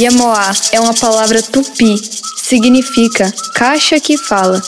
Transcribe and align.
Yamoá 0.00 0.50
é 0.72 0.80
uma 0.80 0.94
palavra 0.94 1.42
tupi, 1.42 1.94
significa 2.42 3.30
caixa 3.54 4.00
que 4.00 4.16
fala. 4.16 4.58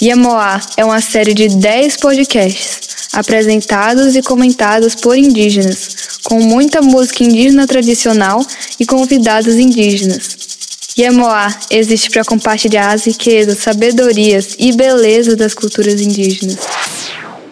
Yamoá 0.00 0.60
é 0.76 0.84
uma 0.84 1.00
série 1.00 1.34
de 1.34 1.48
10 1.48 1.96
podcasts 1.96 3.08
apresentados 3.12 4.14
e 4.14 4.22
comentados 4.22 4.94
por 4.94 5.18
indígenas, 5.18 6.20
com 6.22 6.38
muita 6.38 6.80
música 6.80 7.24
indígena 7.24 7.66
tradicional 7.66 8.46
e 8.78 8.86
convidados 8.86 9.56
indígenas. 9.56 10.36
Yamoá 10.96 11.52
existe 11.68 12.08
para 12.08 12.24
compartilhar 12.24 12.92
as 12.92 13.06
riquezas, 13.06 13.58
sabedorias 13.58 14.54
e 14.56 14.70
beleza 14.70 15.34
das 15.34 15.52
culturas 15.52 16.00
indígenas. 16.00 16.58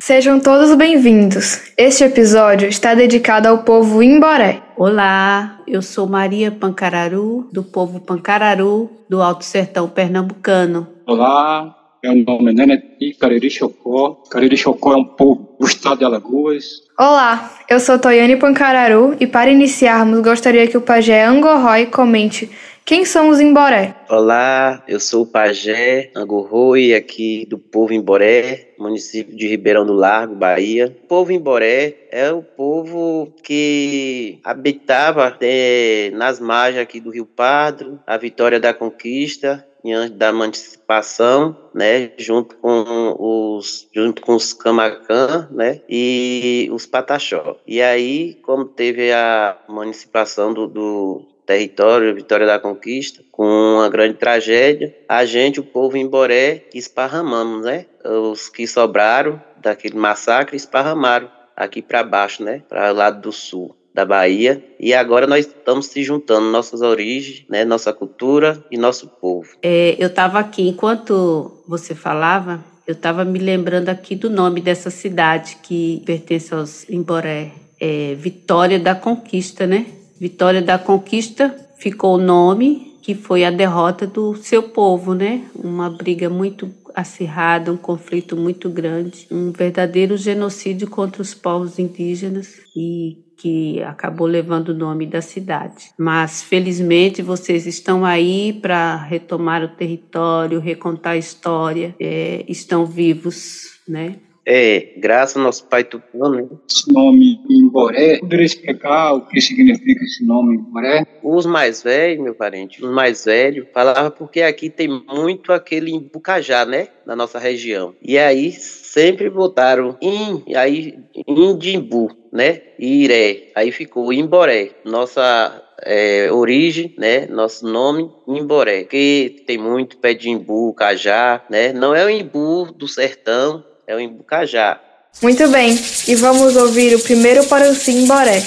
Sejam 0.07 0.39
todos 0.39 0.75
bem-vindos. 0.75 1.63
Este 1.79 2.05
episódio 2.05 2.69
está 2.69 2.93
dedicado 2.93 3.49
ao 3.49 3.63
povo 3.63 4.03
Imboré. 4.03 4.61
Olá, 4.77 5.63
eu 5.67 5.81
sou 5.81 6.07
Maria 6.07 6.51
Pancararu, 6.51 7.49
do 7.51 7.63
povo 7.63 7.99
Pancararu, 7.99 8.91
do 9.09 9.23
Alto 9.23 9.47
Sertão 9.47 9.89
Pernambucano. 9.89 10.87
Olá, 11.07 11.75
meu 12.05 12.17
nome 12.17 12.51
é 12.51 12.55
Neneti 12.55 13.17
Cariri 13.19 13.49
Chocó. 13.49 14.23
Cariri 14.31 14.59
Chocó 14.59 14.93
é 14.93 14.97
um 14.97 15.05
povo 15.07 15.57
do 15.59 15.67
estado 15.67 16.01
de 16.01 16.05
Alagoas. 16.05 16.83
Olá, 16.99 17.53
eu 17.67 17.81
sou 17.81 17.99
Toyane 17.99 18.37
Pancararu 18.37 19.17
e 19.19 19.27
para 19.27 19.51
iniciarmos 19.51 20.21
gostaria 20.21 20.69
que 20.69 20.77
o 20.77 20.83
pajé 20.83 21.25
Angorrói 21.25 21.87
comente 21.87 22.51
quem 22.85 23.05
são 23.05 23.31
os 23.31 23.41
Imboré? 23.41 23.97
Olá, 24.11 24.83
eu 24.87 25.01
sou 25.01 25.23
o 25.23 25.27
pajé 25.27 26.11
Angorroi, 26.15 26.95
aqui 26.95 27.47
do 27.47 27.59
povo 27.59 27.95
Imboré, 27.95 28.75
município 28.79 29.35
de 29.35 29.49
Ribeirão 29.49 29.87
do 29.87 29.95
Largo, 29.95 30.35
Bahia. 30.35 30.95
O 31.05 31.07
povo 31.07 31.33
Imboré 31.33 32.09
é 32.11 32.31
o 32.31 32.43
povo 32.43 33.33
que 33.43 34.39
habitava 34.45 35.35
é, 35.41 36.11
nas 36.13 36.39
margens 36.39 36.83
aqui 36.83 37.01
do 37.01 37.11
Rio 37.11 37.25
Pardo, 37.25 37.99
a 38.07 38.19
Vitória 38.19 38.61
da 38.61 38.75
Conquista, 38.75 39.67
da 40.13 40.31
emancipação, 40.31 41.57
né, 41.75 42.13
junto 42.17 42.57
com 42.57 43.17
os 43.19 43.87
junto 43.95 44.23
com 44.23 44.35
os 44.35 44.55
Camacã, 44.55 45.49
né, 45.51 45.83
e 45.89 46.69
os 46.73 46.87
Pataxó. 46.87 47.57
E 47.67 47.83
aí, 47.83 48.35
como 48.43 48.65
teve 48.65 49.13
a 49.13 49.59
emancipação 49.69 50.55
do, 50.55 50.67
do 50.67 51.34
território, 51.47 52.15
Vitória 52.15 52.47
da 52.47 52.59
Conquista, 52.59 53.23
com 53.31 53.45
uma 53.45 53.89
grande 53.89 54.15
tragédia. 54.15 54.95
A 55.09 55.25
gente, 55.25 55.61
o 55.61 55.65
povo 55.65 55.97
em 55.97 56.07
Boré, 56.07 56.65
esparramamos, 56.75 57.65
né? 57.65 57.87
Os 58.05 58.49
que 58.49 58.67
sobraram 58.67 59.43
daquele 59.61 59.97
massacre 59.97 60.57
esparramaram 60.57 61.29
aqui 61.57 61.81
para 61.81 62.03
baixo, 62.03 62.43
né? 62.43 62.63
Para 62.69 62.93
o 62.93 62.97
lado 62.97 63.21
do 63.21 63.33
sul 63.33 63.75
da 63.93 64.05
Bahia. 64.05 64.63
E 64.79 64.93
agora 64.93 65.27
nós 65.27 65.47
estamos 65.47 65.87
se 65.87 66.03
juntando, 66.03 66.51
nossas 66.51 66.81
origens, 66.81 67.45
né? 67.49 67.65
Nossa 67.65 67.93
cultura 67.93 68.63
e 68.71 68.77
nosso 68.77 69.07
povo. 69.07 69.57
É, 69.63 69.97
eu 69.99 70.09
estava 70.09 70.41
aqui, 70.41 70.69
enquanto 70.69 71.63
você 71.67 71.95
falava, 71.95 72.63
eu 72.87 72.93
estava 72.93 73.25
me 73.25 73.39
lembrando 73.39 73.89
aqui 73.89 74.17
do 74.17 74.29
nome 74.29 74.61
dessa 74.61 74.91
cidade 74.91 75.59
que 75.63 76.03
pertence 76.05 76.53
aos 76.53 76.89
Imboré. 76.91 77.53
É 77.81 78.15
Vitória 78.15 78.79
da 78.79 78.95
Conquista, 78.95 79.67
né? 79.67 79.87
Vitória 80.25 80.63
da 80.63 80.79
Conquista 80.79 81.55
ficou 81.77 82.15
o 82.15 82.19
nome 82.19 82.97
que 83.03 83.15
foi 83.15 83.45
a 83.45 83.51
derrota 83.51 84.07
do 84.07 84.35
seu 84.35 84.63
povo, 84.63 85.13
né? 85.13 85.45
Uma 85.55 85.91
briga 85.91 86.31
muito 86.31 86.73
acirrada, 86.95 87.71
um 87.71 87.77
conflito 87.77 88.35
muito 88.35 88.71
grande, 88.71 89.27
um 89.31 89.53
verdadeiro 89.53 90.17
genocídio 90.17 90.89
contra 90.89 91.21
os 91.21 91.35
povos 91.35 91.79
indígenas 91.79 92.63
e 92.75 93.19
que 93.37 93.83
acabou 93.83 94.27
levando 94.27 94.71
o 94.71 94.75
nome 94.75 95.05
da 95.05 95.21
cidade. 95.21 95.91
Mas 95.99 96.43
felizmente 96.43 97.21
vocês 97.21 97.67
estão 97.67 98.03
aí 98.03 98.51
para 98.55 98.97
retomar 98.97 99.63
o 99.63 99.77
território, 99.77 100.59
recontar 100.59 101.13
a 101.13 101.19
história, 101.19 101.95
é, 102.01 102.47
estão 102.49 102.87
vivos, 102.87 103.79
né? 103.87 104.17
É, 104.47 104.93
graças 104.99 105.37
ao 105.37 105.43
nosso 105.43 105.67
pai 105.67 105.85
Tupã, 105.85 106.29
né? 106.29 106.47
Esse 106.71 106.93
nome 106.93 107.41
Imboré, 107.49 108.19
poderia 108.19 108.45
explicar 108.45 109.15
o 109.15 109.27
que 109.27 109.41
significa 109.41 110.05
esse 110.05 110.25
nome 110.25 110.57
Imboré? 110.57 111.07
Os 111.23 111.47
mais 111.47 111.83
velhos, 111.83 112.23
meu 112.23 112.35
parente, 112.35 112.85
os 112.85 112.91
mais 112.91 113.25
velhos, 113.25 113.67
falavam 113.73 114.11
porque 114.11 114.43
aqui 114.43 114.69
tem 114.69 114.89
muito 114.89 115.53
aquele 115.53 115.91
imbucajá, 115.91 116.67
né? 116.67 116.89
Na 117.07 117.17
nossa 117.17 117.39
região. 117.39 117.95
E 118.03 118.19
aí 118.19 118.53
sempre 118.53 119.31
botaram 119.31 119.97
in, 120.01 120.43
aí 120.55 120.99
Indimbu, 121.27 122.11
né? 122.31 122.61
E 122.79 123.05
Iré. 123.05 123.51
Aí 123.55 123.73
ficou 123.73 124.13
Imboré. 124.13 124.73
Nossa 124.85 125.63
é, 125.83 126.31
origem, 126.33 126.95
né, 126.97 127.27
nosso 127.27 127.67
nome, 127.67 128.11
Imboré, 128.27 128.85
que 128.85 129.43
tem 129.47 129.59
muito 129.59 129.99
pé 129.99 130.15
de 130.15 130.31
imbu, 130.31 130.73
cajá, 130.73 131.45
né, 131.51 131.73
não 131.73 131.95
é 131.95 132.05
o 132.05 132.11
imbu 132.11 132.73
do 132.73 132.89
sertão, 132.89 133.63
é 133.87 133.95
o 133.95 134.01
Imbucajá. 134.01 134.81
Muito 135.23 135.49
bem, 135.49 135.79
e 136.09 136.15
vamos 136.17 136.57
ouvir 136.57 136.95
o 136.97 137.01
primeiro 137.01 137.45
para 137.47 137.69
o 137.69 137.75
Simboré. 137.75 138.43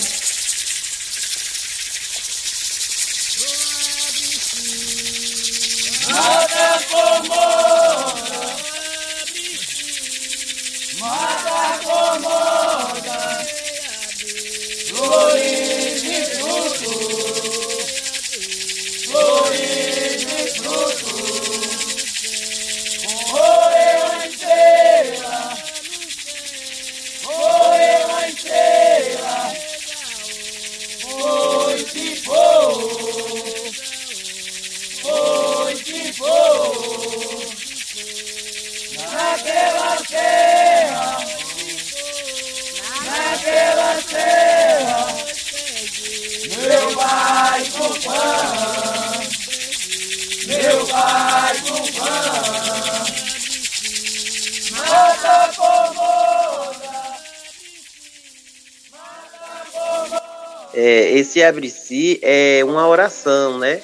É, 60.80 61.10
esse 61.18 61.44
abre-si 61.44 62.20
é 62.22 62.64
uma 62.64 62.88
oração, 62.88 63.58
né? 63.58 63.82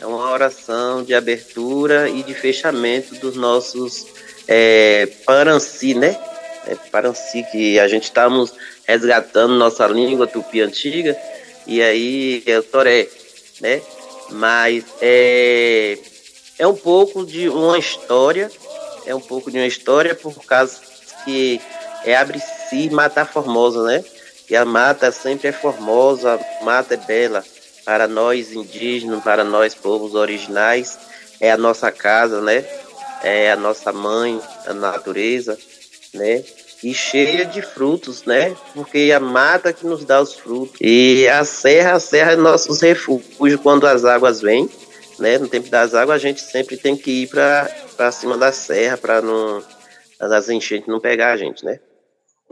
É 0.00 0.04
uma 0.04 0.32
oração 0.32 1.04
de 1.04 1.14
abertura 1.14 2.08
e 2.08 2.24
de 2.24 2.34
fechamento 2.34 3.14
dos 3.20 3.36
nossos 3.36 4.04
é, 4.48 5.06
paranci, 5.24 5.94
né? 5.94 6.18
É, 6.66 6.74
paranci, 6.90 7.44
que 7.52 7.78
a 7.78 7.86
gente 7.86 8.02
estamos 8.02 8.52
resgatando 8.84 9.54
nossa 9.54 9.86
língua 9.86 10.26
tupi 10.26 10.60
antiga, 10.60 11.16
e 11.64 11.80
aí 11.80 12.42
é 12.46 12.58
o 12.58 12.64
toré, 12.64 13.06
né? 13.60 13.80
Mas 14.30 14.84
é, 15.00 15.98
é 16.58 16.66
um 16.66 16.74
pouco 16.74 17.24
de 17.24 17.48
uma 17.48 17.78
história, 17.78 18.50
é 19.06 19.14
um 19.14 19.20
pouco 19.20 19.52
de 19.52 19.58
uma 19.58 19.68
história 19.68 20.16
por 20.16 20.34
causa 20.44 20.80
que 21.24 21.60
é 22.04 22.16
abre-si 22.16 22.90
Mata 22.90 23.24
Formosa, 23.24 23.84
né? 23.84 24.04
E 24.50 24.56
a 24.56 24.64
mata 24.64 25.12
sempre 25.12 25.48
é 25.48 25.52
formosa, 25.52 26.34
a 26.34 26.64
mata 26.64 26.94
é 26.94 26.96
bela. 26.96 27.44
Para 27.84 28.06
nós 28.06 28.52
indígenas, 28.52 29.22
para 29.22 29.44
nós 29.44 29.74
povos 29.74 30.14
originais, 30.14 30.98
é 31.40 31.50
a 31.50 31.56
nossa 31.56 31.90
casa, 31.90 32.40
né? 32.40 32.64
É 33.22 33.52
a 33.52 33.56
nossa 33.56 33.92
mãe, 33.92 34.40
a 34.66 34.74
natureza, 34.74 35.58
né? 36.14 36.44
E 36.82 36.94
cheia 36.94 37.44
de 37.44 37.60
frutos, 37.60 38.24
né? 38.24 38.56
Porque 38.74 39.08
é 39.10 39.14
a 39.14 39.20
mata 39.20 39.72
que 39.72 39.86
nos 39.86 40.04
dá 40.04 40.20
os 40.20 40.34
frutos. 40.34 40.76
E 40.80 41.26
a 41.28 41.44
serra, 41.44 41.94
a 41.94 42.00
serra 42.00 42.32
é 42.32 42.36
nossos 42.36 42.80
refúgios 42.80 43.60
quando 43.60 43.86
as 43.86 44.04
águas 44.04 44.40
vêm, 44.40 44.70
né? 45.18 45.38
No 45.38 45.48
tempo 45.48 45.68
das 45.68 45.94
águas 45.94 46.16
a 46.16 46.18
gente 46.18 46.40
sempre 46.40 46.76
tem 46.76 46.96
que 46.96 47.22
ir 47.22 47.28
para 47.28 48.12
cima 48.12 48.38
da 48.38 48.52
serra 48.52 48.96
para 48.96 49.20
não 49.20 49.62
as 50.20 50.48
enchentes 50.48 50.88
não 50.88 51.00
pegar 51.00 51.32
a 51.32 51.36
gente, 51.36 51.64
né? 51.64 51.80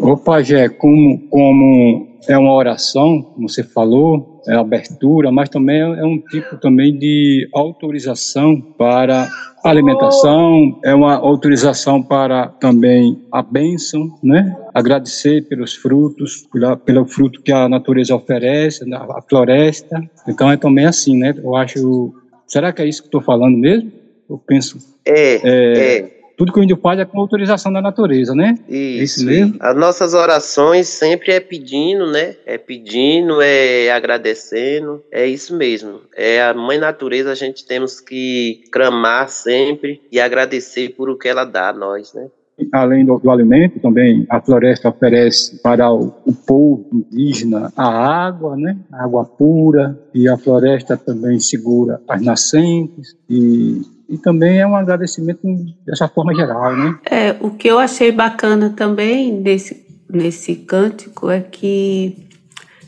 Ô 0.06 0.16
Pajé, 0.16 0.68
como, 0.68 1.28
como 1.28 2.06
é 2.28 2.38
uma 2.38 2.54
oração, 2.54 3.22
como 3.22 3.48
você 3.48 3.64
falou, 3.64 4.40
é 4.46 4.54
abertura, 4.54 5.32
mas 5.32 5.48
também 5.48 5.80
é 5.80 6.04
um 6.04 6.18
tipo 6.18 6.56
também 6.58 6.96
de 6.96 7.48
autorização 7.52 8.60
para 8.60 9.28
alimentação, 9.64 10.78
é 10.84 10.94
uma 10.94 11.14
autorização 11.16 12.00
para 12.00 12.48
também 12.48 13.20
a 13.32 13.42
bênção, 13.42 14.16
né? 14.22 14.56
Agradecer 14.72 15.42
pelos 15.48 15.74
frutos, 15.74 16.46
pela, 16.52 16.76
pelo 16.76 17.04
fruto 17.04 17.42
que 17.42 17.50
a 17.50 17.68
natureza 17.68 18.14
oferece, 18.14 18.84
a 18.94 19.22
floresta. 19.22 20.00
Então 20.28 20.50
é 20.50 20.56
também 20.56 20.86
assim, 20.86 21.18
né? 21.18 21.34
Eu 21.36 21.56
acho. 21.56 22.14
Será 22.46 22.72
que 22.72 22.80
é 22.80 22.86
isso 22.86 23.02
que 23.02 23.08
estou 23.08 23.20
falando 23.20 23.58
mesmo? 23.58 23.90
Eu 24.30 24.38
penso. 24.38 24.78
É, 25.04 25.34
é, 25.42 25.98
é 25.98 26.15
tudo 26.36 26.52
que 26.52 26.60
o 26.60 26.62
índio 26.62 26.76
faz 26.76 26.98
é 27.00 27.04
com 27.04 27.18
autorização 27.18 27.72
da 27.72 27.80
natureza, 27.80 28.34
né? 28.34 28.58
Isso. 28.68 29.20
Isso 29.20 29.26
mesmo. 29.26 29.56
As 29.58 29.74
nossas 29.74 30.12
orações 30.12 30.86
sempre 30.86 31.32
é 31.32 31.40
pedindo, 31.40 32.06
né? 32.10 32.36
É 32.44 32.58
pedindo, 32.58 33.40
é 33.40 33.90
agradecendo. 33.90 35.02
É 35.10 35.26
isso 35.26 35.56
mesmo. 35.56 36.00
É 36.14 36.42
a 36.42 36.52
mãe 36.52 36.78
natureza, 36.78 37.32
a 37.32 37.34
gente 37.34 37.66
temos 37.66 38.00
que 38.00 38.64
clamar 38.70 39.28
sempre 39.28 40.02
e 40.12 40.20
agradecer 40.20 40.90
por 40.90 41.08
o 41.08 41.16
que 41.16 41.28
ela 41.28 41.44
dá 41.44 41.70
a 41.70 41.72
nós, 41.72 42.12
né? 42.12 42.26
Além 42.72 43.04
do, 43.04 43.18
do, 43.18 43.30
alimento, 43.30 43.78
também 43.80 44.26
a 44.30 44.40
floresta 44.40 44.88
oferece 44.88 45.60
para 45.62 45.92
o, 45.92 46.14
o, 46.24 46.32
povo 46.32 46.88
indígena 46.90 47.70
a 47.76 47.86
água, 48.26 48.56
né? 48.56 48.78
A 48.90 49.04
água 49.04 49.26
pura, 49.26 49.98
e 50.14 50.26
a 50.26 50.38
floresta 50.38 50.96
também 50.96 51.38
segura 51.38 52.00
as 52.08 52.22
nascentes 52.22 53.14
e 53.28 53.82
e 54.08 54.16
também 54.18 54.58
é 54.58 54.66
um 54.66 54.76
agradecimento 54.76 55.40
dessa 55.84 56.08
forma 56.08 56.34
geral, 56.34 56.76
né? 56.76 56.98
É, 57.10 57.36
o 57.40 57.50
que 57.50 57.68
eu 57.68 57.78
achei 57.78 58.12
bacana 58.12 58.70
também 58.70 59.32
nesse, 59.32 59.86
nesse 60.08 60.54
cântico 60.54 61.28
é 61.28 61.40
que 61.40 62.28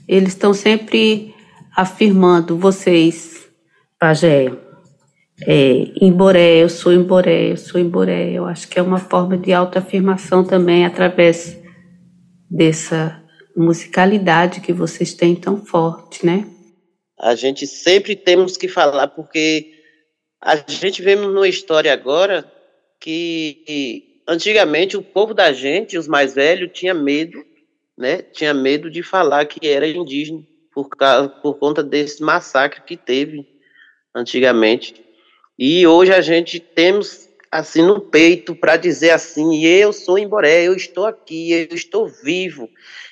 eles 0.07 0.31
estão 0.31 0.55
sempre 0.55 1.35
afirmando, 1.77 2.57
vocês, 2.57 3.49
Pajé, 3.99 4.53
é, 5.47 5.93
Imboré, 6.01 6.63
eu 6.63 6.69
sou 6.69 6.93
Imboré, 6.93 7.53
eu 7.53 7.57
sou 7.57 7.81
Imboré. 7.81 8.33
Eu 8.33 8.47
acho 8.47 8.69
que 8.69 8.79
é 8.79 8.83
uma 8.83 8.99
forma 8.99 9.37
de 9.37 9.53
autoafirmação 9.53 10.43
também 10.45 10.85
através 10.85 11.57
dessa 12.51 13.23
musicalidade 13.57 14.61
que 14.61 14.73
vocês 14.73 15.15
têm 15.15 15.35
tão 15.35 15.65
forte, 15.65 16.25
né? 16.25 16.47
A 17.21 17.35
gente 17.35 17.67
sempre 17.67 18.15
temos 18.17 18.57
que 18.57 18.69
falar, 18.69 19.09
porque 19.09 19.78
a 20.41 20.57
gente 20.57 21.03
vê 21.03 21.17
numa 21.17 21.49
história 21.49 21.93
agora 21.93 22.51
que 23.01 24.23
antigamente 24.27 24.97
o 24.97 25.03
povo 25.03 25.35
da 25.35 25.53
gente, 25.53 25.99
os 25.99 26.07
mais 26.07 26.35
velhos, 26.35 26.71
tinha 26.73 26.95
medo, 26.95 27.45
né? 27.97 28.23
Tinha 28.23 28.55
medo 28.55 28.91
de 28.91 29.03
falar 29.03 29.47
que 29.47 29.67
era 29.67 29.89
indígena 29.89 30.43
por, 30.73 30.89
causa, 30.89 31.29
por 31.29 31.55
conta 31.55 31.83
desse 31.83 32.23
massacre 32.23 32.83
que 32.83 32.97
teve 32.97 33.47
antigamente. 34.15 34.95
E 35.59 35.87
hoje 35.87 36.13
a 36.13 36.21
gente 36.21 36.61
temos 36.61 37.29
assim 37.51 37.83
no 37.83 38.01
peito 38.01 38.55
para 38.55 38.77
dizer 38.77 39.11
assim: 39.11 39.65
eu 39.65 39.93
sou 39.93 40.19
Emboré, 40.19 40.69
eu 40.69 40.75
estou 40.75 41.07
aqui, 41.07 41.51
eu 41.53 41.75
estou 41.75 42.07
vivo. 42.07 42.69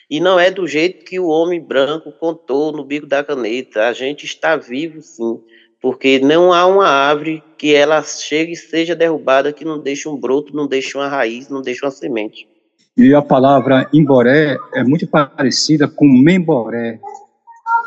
E 0.09 0.21
não 0.21 0.39
é 0.39 0.53
do 0.53 0.69
jeito 0.69 1.05
que 1.05 1.19
o 1.19 1.27
homem 1.27 1.61
branco 1.61 2.13
contou 2.13 2.71
no 2.71 2.85
bico 2.85 3.07
da 3.07 3.25
caneta. 3.25 3.89
A 3.89 3.93
gente 3.93 4.25
está 4.25 4.57
vivo, 4.57 5.03
sim 5.03 5.43
porque 5.81 6.19
não 6.19 6.53
há 6.53 6.67
uma 6.67 6.87
árvore 6.87 7.43
que 7.57 7.75
ela 7.75 8.03
chegue 8.03 8.53
e 8.53 8.57
seja 8.57 8.95
derrubada 8.95 9.53
que 9.53 9.65
não 9.65 9.79
deixe 9.79 10.09
um 10.09 10.17
broto, 10.17 10.55
não 10.55 10.67
deixe 10.67 10.97
uma 10.97 11.09
raiz, 11.09 11.49
não 11.49 11.63
deixe 11.63 11.85
uma 11.85 11.91
semente. 11.91 12.49
E 12.97 13.15
a 13.15 13.21
palavra 13.21 13.89
imboré 13.93 14.57
é 14.75 14.83
muito 14.83 15.07
parecida 15.07 15.87
com 15.87 16.07
memboré. 16.07 16.99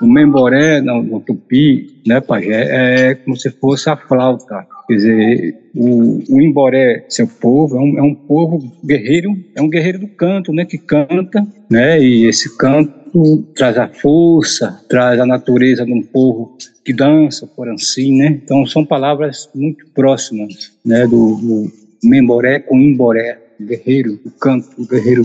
O 0.01 0.07
memboré 0.07 0.81
no, 0.81 1.03
no 1.03 1.19
tupi, 1.19 2.01
né, 2.05 2.21
pajé, 2.21 3.09
é 3.11 3.15
como 3.15 3.35
se 3.35 3.49
fosse 3.49 3.89
a 3.89 3.97
flauta. 3.97 4.65
Quer 4.87 4.95
dizer, 4.95 5.59
o, 5.75 6.23
o 6.29 6.41
Imboré, 6.41 7.05
seu 7.09 7.27
povo, 7.27 7.77
é 7.77 7.79
um, 7.79 7.99
é 7.99 8.01
um 8.01 8.15
povo 8.15 8.59
guerreiro, 8.83 9.37
é 9.55 9.61
um 9.61 9.69
guerreiro 9.69 9.99
do 9.99 10.07
canto, 10.07 10.51
né, 10.51 10.65
que 10.65 10.77
canta, 10.77 11.45
né, 11.69 12.01
e 12.01 12.25
esse 12.25 12.57
canto 12.57 13.43
traz 13.55 13.77
a 13.77 13.87
força, 13.87 14.79
traz 14.89 15.19
a 15.19 15.25
natureza 15.25 15.85
de 15.85 15.93
um 15.93 16.01
povo 16.01 16.57
que 16.83 16.93
dança, 16.93 17.45
por 17.45 17.69
assim, 17.69 18.17
né? 18.17 18.39
Então 18.43 18.65
são 18.65 18.85
palavras 18.85 19.49
muito 19.53 19.85
próximas, 19.93 20.71
né, 20.85 21.05
do, 21.05 21.35
do 21.35 21.71
Memboré 22.03 22.59
com 22.59 22.79
Imboré 22.79 23.48
o 23.59 23.65
guerreiro 23.65 24.19
o 24.25 24.31
canto, 24.31 24.69
o 24.81 24.87
guerreiro 24.87 25.23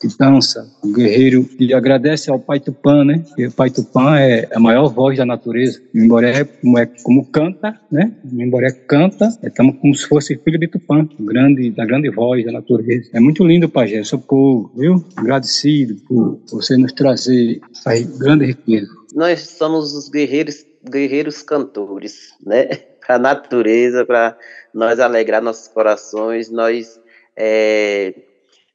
que 0.00 0.08
dança, 0.18 0.70
o 0.82 0.92
guerreiro 0.92 1.44
que 1.44 1.72
agradece 1.74 2.30
ao 2.30 2.38
Pai 2.38 2.60
Tupã, 2.60 3.04
né? 3.04 3.24
E 3.36 3.46
o 3.46 3.52
Pai 3.52 3.70
Tupã 3.70 4.18
é 4.18 4.48
a 4.54 4.60
maior 4.60 4.88
voz 4.88 5.18
da 5.18 5.26
natureza. 5.26 5.82
O 5.94 5.98
Imboré 5.98 6.44
como, 6.44 6.78
é, 6.78 6.86
como 7.02 7.26
canta, 7.26 7.78
né? 7.90 8.12
O 8.24 8.40
Imboré 8.40 8.70
canta, 8.70 9.28
estamos 9.42 9.74
é 9.74 9.78
como 9.78 9.94
se 9.94 10.06
fosse 10.06 10.36
filho 10.36 10.58
de 10.58 10.68
Tupã, 10.68 11.08
grande, 11.20 11.70
da 11.70 11.84
grande 11.84 12.10
voz 12.10 12.44
da 12.44 12.52
natureza. 12.52 13.10
É 13.12 13.20
muito 13.20 13.44
lindo, 13.44 13.68
Pajé, 13.68 14.02
seu 14.04 14.18
povo, 14.18 14.70
viu? 14.76 15.04
Agradecido 15.16 15.96
por 16.06 16.40
você 16.50 16.76
nos 16.76 16.92
trazer 16.92 17.60
essa 17.72 18.18
grande 18.18 18.46
riqueza. 18.46 18.88
Nós 19.14 19.40
somos 19.40 19.94
os 19.94 20.08
guerreiros, 20.08 20.64
guerreiros 20.88 21.42
cantores, 21.42 22.34
né? 22.44 22.68
Para 23.04 23.16
a 23.16 23.18
natureza, 23.18 24.06
para 24.06 24.34
nós 24.72 24.98
alegrar 24.98 25.42
nossos 25.42 25.68
corações, 25.68 26.50
nós 26.50 26.98
é, 27.36 28.14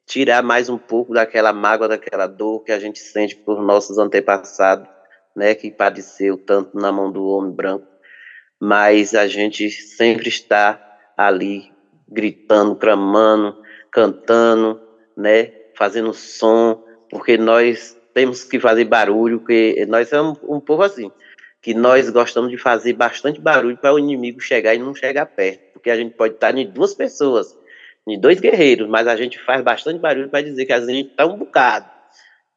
tirar 0.05 0.41
mais 0.41 0.69
um 0.69 0.77
pouco 0.77 1.13
daquela 1.13 1.53
mágoa, 1.53 1.87
daquela 1.87 2.25
dor 2.25 2.63
que 2.63 2.71
a 2.71 2.79
gente 2.79 2.99
sente 2.99 3.35
por 3.35 3.61
nossos 3.61 3.97
antepassados, 3.97 4.87
né, 5.35 5.53
que 5.53 5.69
padeceu 5.69 6.37
tanto 6.37 6.77
na 6.77 6.91
mão 6.91 7.11
do 7.11 7.25
homem 7.27 7.51
branco, 7.51 7.87
mas 8.59 9.13
a 9.13 9.27
gente 9.27 9.69
sempre 9.69 10.27
está 10.27 10.83
ali 11.15 11.71
gritando, 12.07 12.75
clamando, 12.75 13.61
cantando, 13.91 14.81
né, 15.15 15.51
fazendo 15.77 16.13
som, 16.13 16.83
porque 17.09 17.37
nós 17.37 17.95
temos 18.13 18.43
que 18.43 18.59
fazer 18.59 18.85
barulho, 18.85 19.39
porque 19.39 19.85
nós 19.87 20.09
somos 20.09 20.39
um 20.43 20.59
povo 20.59 20.83
assim, 20.83 21.11
que 21.61 21.73
nós 21.73 22.09
gostamos 22.09 22.49
de 22.49 22.57
fazer 22.57 22.93
bastante 22.93 23.39
barulho 23.39 23.77
para 23.77 23.93
o 23.93 23.99
inimigo 23.99 24.39
chegar 24.39 24.73
e 24.73 24.79
não 24.79 24.95
chegar 24.95 25.25
perto, 25.25 25.73
porque 25.73 25.89
a 25.89 25.95
gente 25.95 26.15
pode 26.15 26.33
estar 26.33 26.57
em 26.57 26.67
duas 26.67 26.93
pessoas, 26.93 27.55
de 28.09 28.17
dois 28.17 28.39
guerreiros, 28.39 28.89
mas 28.89 29.07
a 29.07 29.15
gente 29.15 29.39
faz 29.39 29.61
bastante 29.61 29.99
barulho 29.99 30.29
para 30.29 30.43
dizer 30.43 30.65
que 30.65 30.73
a 30.73 30.79
gente 30.79 31.09
está 31.09 31.25
um 31.25 31.37
bocado. 31.37 31.85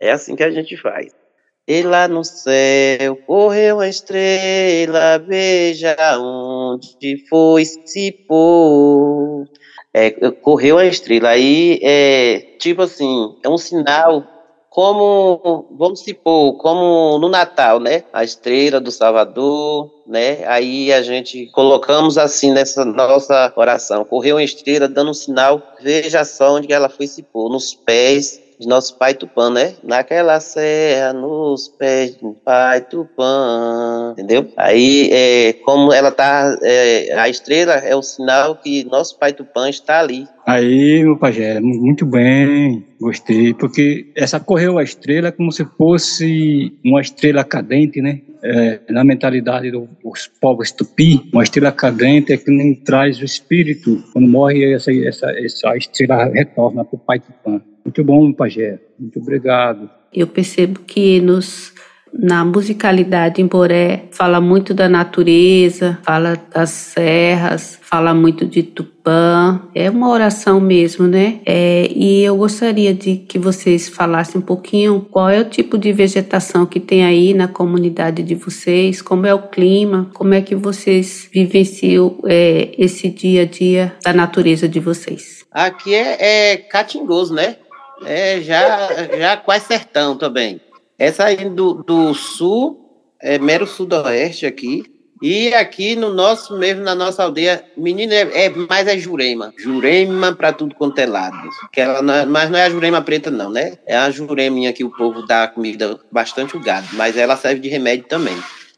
É 0.01 0.11
assim 0.11 0.35
que 0.35 0.43
a 0.43 0.51
gente 0.51 0.77
faz. 0.77 1.15
E 1.67 1.83
lá 1.83 2.09
no 2.09 2.25
céu 2.25 3.17
correu 3.25 3.79
a 3.79 3.89
estrela, 3.89 5.19
veja 5.19 5.97
onde 6.19 7.25
foi 7.29 7.65
se 7.65 8.11
pôr. 8.11 9.47
É, 9.95 10.11
correu 10.11 10.79
a 10.79 10.87
estrela. 10.87 11.29
Aí, 11.29 11.79
é, 11.83 12.57
tipo 12.59 12.83
assim, 12.83 13.37
é 13.45 13.49
um 13.49 13.59
sinal 13.59 14.27
como, 14.73 15.67
vamos 15.71 16.01
supor, 16.01 16.57
como 16.57 17.19
no 17.19 17.29
Natal, 17.29 17.79
né? 17.79 18.05
A 18.11 18.25
estrela 18.25 18.81
do 18.81 18.91
Salvador, 18.91 19.91
né? 20.07 20.47
Aí 20.47 20.91
a 20.91 21.03
gente 21.03 21.47
colocamos 21.53 22.17
assim 22.17 22.51
nessa 22.51 22.83
nossa 22.83 23.53
oração. 23.55 24.03
Correu 24.03 24.37
uma 24.37 24.43
estrela 24.43 24.89
dando 24.89 25.11
um 25.11 25.15
sinal, 25.15 25.63
veja 25.83 26.25
só 26.25 26.55
onde 26.55 26.73
ela 26.73 26.89
foi 26.89 27.07
se 27.07 27.23
pôr, 27.23 27.51
nos 27.51 27.75
pés 27.75 28.41
de 28.63 28.69
nosso 28.69 28.97
pai 28.97 29.13
Tupã, 29.13 29.51
né? 29.51 29.75
Naquela 29.83 30.39
serra, 30.39 31.13
nos 31.13 31.69
pés 31.69 32.15
do 32.15 32.33
pai 32.33 32.81
Tupã, 32.81 34.13
entendeu? 34.13 34.49
Aí, 34.57 35.11
é, 35.13 35.53
como 35.65 35.93
ela 35.93 36.13
tá, 36.13 36.57
é, 36.63 37.13
a 37.19 37.29
estrela 37.29 37.75
é 37.75 37.95
o 37.95 38.03
sinal 38.03 38.57
que 38.57 38.85
nosso 38.85 39.19
pai 39.19 39.33
Tupã 39.33 39.69
está 39.69 39.99
ali. 39.99 40.27
Aí, 40.47 41.03
meu 41.03 41.19
pajé, 41.19 41.61
muito 41.61 42.07
bem, 42.07 42.87
gostei, 43.01 43.53
porque 43.53 44.07
essa 44.17 44.39
correu 44.39 44.79
a 44.79 44.83
estrela 44.83 45.33
como 45.33 45.51
se 45.51 45.65
fosse 45.77 46.73
uma 46.85 47.01
estrela 47.01 47.45
cadente, 47.45 48.01
né? 48.01 48.21
É, 48.45 48.81
na 48.91 49.05
mentalidade 49.05 49.71
dos 49.71 50.31
povos 50.41 50.73
tupi, 50.73 51.23
uma 51.33 51.45
estrela 51.45 51.71
cadente 51.71 52.33
é 52.33 52.37
que 52.37 52.51
não 52.51 52.75
traz 52.75 53.21
o 53.21 53.25
espírito. 53.25 54.03
Quando 54.13 54.29
morre, 54.29 54.73
essa, 54.73 54.93
essa, 54.93 55.31
essa 55.31 55.77
estrela 55.77 56.25
retorna 56.25 56.85
para 56.85 56.97
o 56.97 56.99
pai 56.99 57.21
Tupã. 57.21 57.61
Muito 57.85 58.05
bom, 58.05 58.33
Pajé. 58.33 58.79
Muito 58.99 59.21
obrigado. 59.21 59.89
Eu 60.13 60.27
percebo 60.27 60.81
que 60.81 61.21
nos 61.21 61.72
na 62.13 62.45
musicalidade 62.45 63.41
em 63.41 63.47
Boré 63.47 64.05
fala 64.11 64.41
muito 64.41 64.75
da 64.75 64.89
natureza, 64.89 65.99
fala 66.03 66.37
das 66.55 66.71
serras, 66.71 67.79
fala 67.83 68.15
muito 68.15 68.45
de 68.47 68.63
Tupã. 68.63 69.61
É 69.75 69.91
uma 69.91 70.11
oração 70.11 70.61
mesmo, 70.61 71.07
né? 71.07 71.41
É, 71.47 71.89
e 71.95 72.23
eu 72.23 72.37
gostaria 72.37 72.93
de 72.95 73.17
que 73.17 73.39
vocês 73.39 73.89
falassem 73.89 74.41
um 74.41 74.45
pouquinho 74.45 75.07
qual 75.11 75.29
é 75.31 75.41
o 75.41 75.49
tipo 75.49 75.79
de 75.79 75.93
vegetação 75.93 76.67
que 76.67 76.79
tem 76.79 77.05
aí 77.05 77.35
na 77.35 77.49
comunidade 77.49 78.23
de 78.23 78.35
vocês, 78.35 79.01
como 79.01 79.27
é 79.27 79.35
o 79.35 79.49
clima, 79.49 80.11
como 80.15 80.35
é 80.35 80.43
que 80.43 80.55
vocês 80.55 81.29
vivenciam 81.33 82.19
é, 82.27 82.71
esse 82.79 83.09
dia 83.09 83.43
a 83.43 83.47
dia 83.47 83.97
da 84.05 84.13
natureza 84.13 84.69
de 84.69 84.79
vocês. 84.79 85.45
Aqui 85.51 85.95
é, 85.95 86.53
é 86.53 86.57
catingoso, 86.57 87.35
né? 87.35 87.57
É 88.05 88.41
já, 88.41 88.89
já 89.19 89.37
quase 89.37 89.67
sertão 89.67 90.17
também. 90.17 90.61
Essa 91.03 91.25
aí 91.25 91.49
do, 91.49 91.83
do 91.83 92.15
sul, 92.15 92.79
é 93.21 93.37
mero 93.37 93.67
sudoeste 93.67 94.47
aqui. 94.47 94.85
E 95.21 95.53
aqui 95.53 95.97
no 95.97 96.15
nosso 96.15 96.57
mesmo, 96.57 96.85
na 96.85 96.95
nossa 96.95 97.25
aldeia, 97.25 97.65
menina, 97.77 98.15
é, 98.15 98.45
é 98.45 98.49
mais 98.51 98.87
é 98.87 98.97
jurema. 98.97 99.53
Jurema 99.59 100.33
para 100.33 100.53
tudo 100.53 100.77
quanto 100.77 101.01
é 101.01 101.07
lado. 101.07 101.37
Que 101.73 101.81
ela 101.81 102.03
não 102.03 102.15
é, 102.15 102.25
mas 102.25 102.51
não 102.51 102.57
é 102.57 102.67
a 102.67 102.71
jurema 102.71 103.03
preta, 103.03 103.33
não, 103.33 103.51
né? 103.51 103.79
É 103.85 103.97
a 103.97 104.09
jureminha 104.13 104.73
que 104.73 104.85
o 104.85 104.91
povo 104.91 105.27
dá 105.27 105.49
comida 105.49 105.99
bastante 106.09 106.57
o 106.57 106.61
gado, 106.61 106.87
mas 106.93 107.17
ela 107.17 107.37
serve 107.37 107.61
de 107.61 107.69
remédio 107.69 108.07
também. 108.07 108.37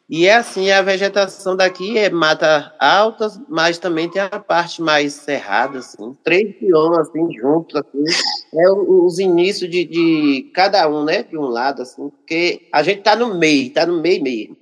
E 0.09 0.27
é 0.27 0.37
assim, 0.37 0.71
a 0.71 0.83
vegetação 0.83 1.57
daqui 1.57 1.97
é 1.97 2.11
mata 2.11 2.75
altas, 2.79 3.41
mas 3.49 3.79
também 3.79 4.09
tem 4.09 4.21
a 4.21 4.39
parte 4.39 4.83
mais 4.83 5.15
cerrada, 5.15 5.79
assim. 5.79 6.15
Três 6.23 6.55
biomas, 6.61 7.09
assim, 7.09 7.27
juntos, 7.39 7.75
assim. 7.75 8.05
É 8.55 8.71
os 8.71 9.19
inícios 9.19 9.71
de, 9.71 9.85
de 9.85 10.51
cada 10.55 10.87
um, 10.89 11.05
né? 11.05 11.23
De 11.23 11.39
um 11.39 11.47
lado, 11.47 11.81
assim. 11.81 12.11
Porque 12.11 12.69
a 12.71 12.83
gente 12.83 13.01
tá 13.01 13.17
no 13.17 13.39
meio, 13.39 13.73
tá 13.73 13.87
no 13.87 14.01
meio 14.01 14.23
mesmo. 14.23 14.57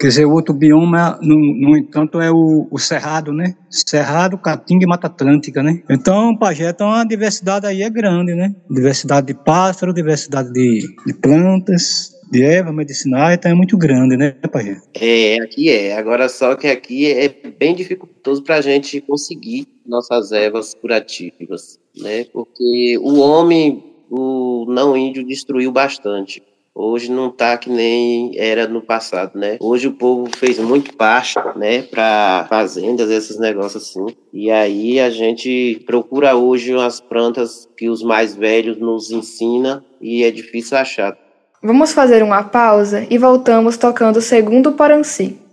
Quer 0.00 0.08
dizer, 0.08 0.24
o 0.26 0.32
outro 0.32 0.54
bioma, 0.54 1.18
no, 1.20 1.36
no 1.36 1.76
entanto, 1.76 2.20
é 2.20 2.30
o, 2.30 2.68
o, 2.70 2.78
Cerrado, 2.78 3.32
né? 3.32 3.56
Cerrado, 3.68 4.38
Caatinga 4.38 4.84
e 4.84 4.86
Mata 4.86 5.08
Atlântica, 5.08 5.60
né? 5.60 5.82
Então, 5.90 6.36
Pajé, 6.36 6.70
então 6.70 6.92
a 6.92 7.04
diversidade 7.04 7.66
aí 7.66 7.82
é 7.82 7.90
grande, 7.90 8.32
né? 8.32 8.54
Diversidade 8.70 9.28
de 9.28 9.34
pássaros, 9.34 9.94
diversidade 9.94 10.52
de, 10.52 10.86
de 11.04 11.12
plantas, 11.14 12.12
de 12.30 12.42
erva 12.42 12.72
medicinal, 12.72 13.30
então 13.30 13.50
é 13.50 13.54
muito 13.54 13.76
grande, 13.76 14.16
né, 14.16 14.32
Pajé? 14.52 14.80
É, 14.94 15.36
aqui 15.42 15.70
é. 15.70 15.96
Agora 15.96 16.28
só 16.28 16.54
que 16.54 16.66
aqui 16.66 17.10
é 17.10 17.28
bem 17.28 17.74
dificultoso 17.74 18.42
para 18.42 18.56
a 18.56 18.60
gente 18.60 19.00
conseguir 19.00 19.66
nossas 19.86 20.32
ervas 20.32 20.74
curativas, 20.74 21.78
né? 21.96 22.24
Porque 22.32 22.98
o 23.00 23.18
homem, 23.18 23.82
o 24.10 24.66
não 24.68 24.96
índio, 24.96 25.26
destruiu 25.26 25.72
bastante. 25.72 26.42
Hoje 26.80 27.10
não 27.10 27.26
está 27.26 27.58
que 27.58 27.68
nem 27.68 28.38
era 28.38 28.68
no 28.68 28.80
passado, 28.80 29.36
né? 29.36 29.56
Hoje 29.60 29.88
o 29.88 29.94
povo 29.94 30.30
fez 30.36 30.60
muito 30.60 30.94
pasto, 30.94 31.40
né, 31.56 31.82
para 31.82 32.46
fazendas, 32.48 33.10
esses 33.10 33.36
negócios 33.36 33.82
assim. 33.82 34.14
E 34.32 34.48
aí 34.48 35.00
a 35.00 35.10
gente 35.10 35.82
procura 35.84 36.36
hoje 36.36 36.72
as 36.74 37.00
plantas 37.00 37.68
que 37.76 37.88
os 37.88 38.00
mais 38.00 38.36
velhos 38.36 38.78
nos 38.78 39.10
ensinam 39.10 39.82
e 40.00 40.22
é 40.22 40.30
difícil 40.30 40.78
achar. 40.78 41.18
Vamos 41.60 41.92
fazer 41.92 42.22
uma 42.22 42.44
pausa 42.44 43.04
e 43.10 43.18
voltamos 43.18 43.76
tocando 43.76 44.18
o 44.18 44.22
segundo 44.22 44.72
Paranci. 44.72 45.47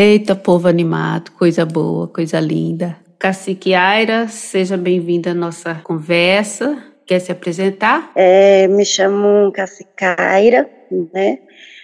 Eita, 0.00 0.36
povo 0.36 0.68
animado, 0.68 1.32
coisa 1.32 1.66
boa, 1.66 2.06
coisa 2.06 2.38
linda. 2.38 2.96
Cacique 3.18 3.74
Aira, 3.74 4.28
seja 4.28 4.76
bem-vinda 4.76 5.32
à 5.32 5.34
nossa 5.34 5.74
conversa. 5.82 6.80
Quer 7.04 7.18
se 7.18 7.32
apresentar? 7.32 8.12
É, 8.14 8.68
me 8.68 8.84
chamo 8.84 9.50
Cacique 9.50 10.04
Aira, 10.16 10.70
né, 11.12 11.40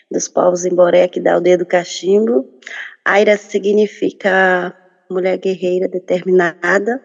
dos 0.08 0.28
povos 0.28 0.64
Emboré 0.64 1.02
aqui 1.02 1.18
da 1.18 1.34
aldeia 1.34 1.58
do 1.58 1.66
Cachimbo. 1.66 2.48
Aira 3.04 3.36
significa 3.36 4.72
mulher 5.10 5.36
guerreira 5.38 5.88
determinada, 5.88 7.02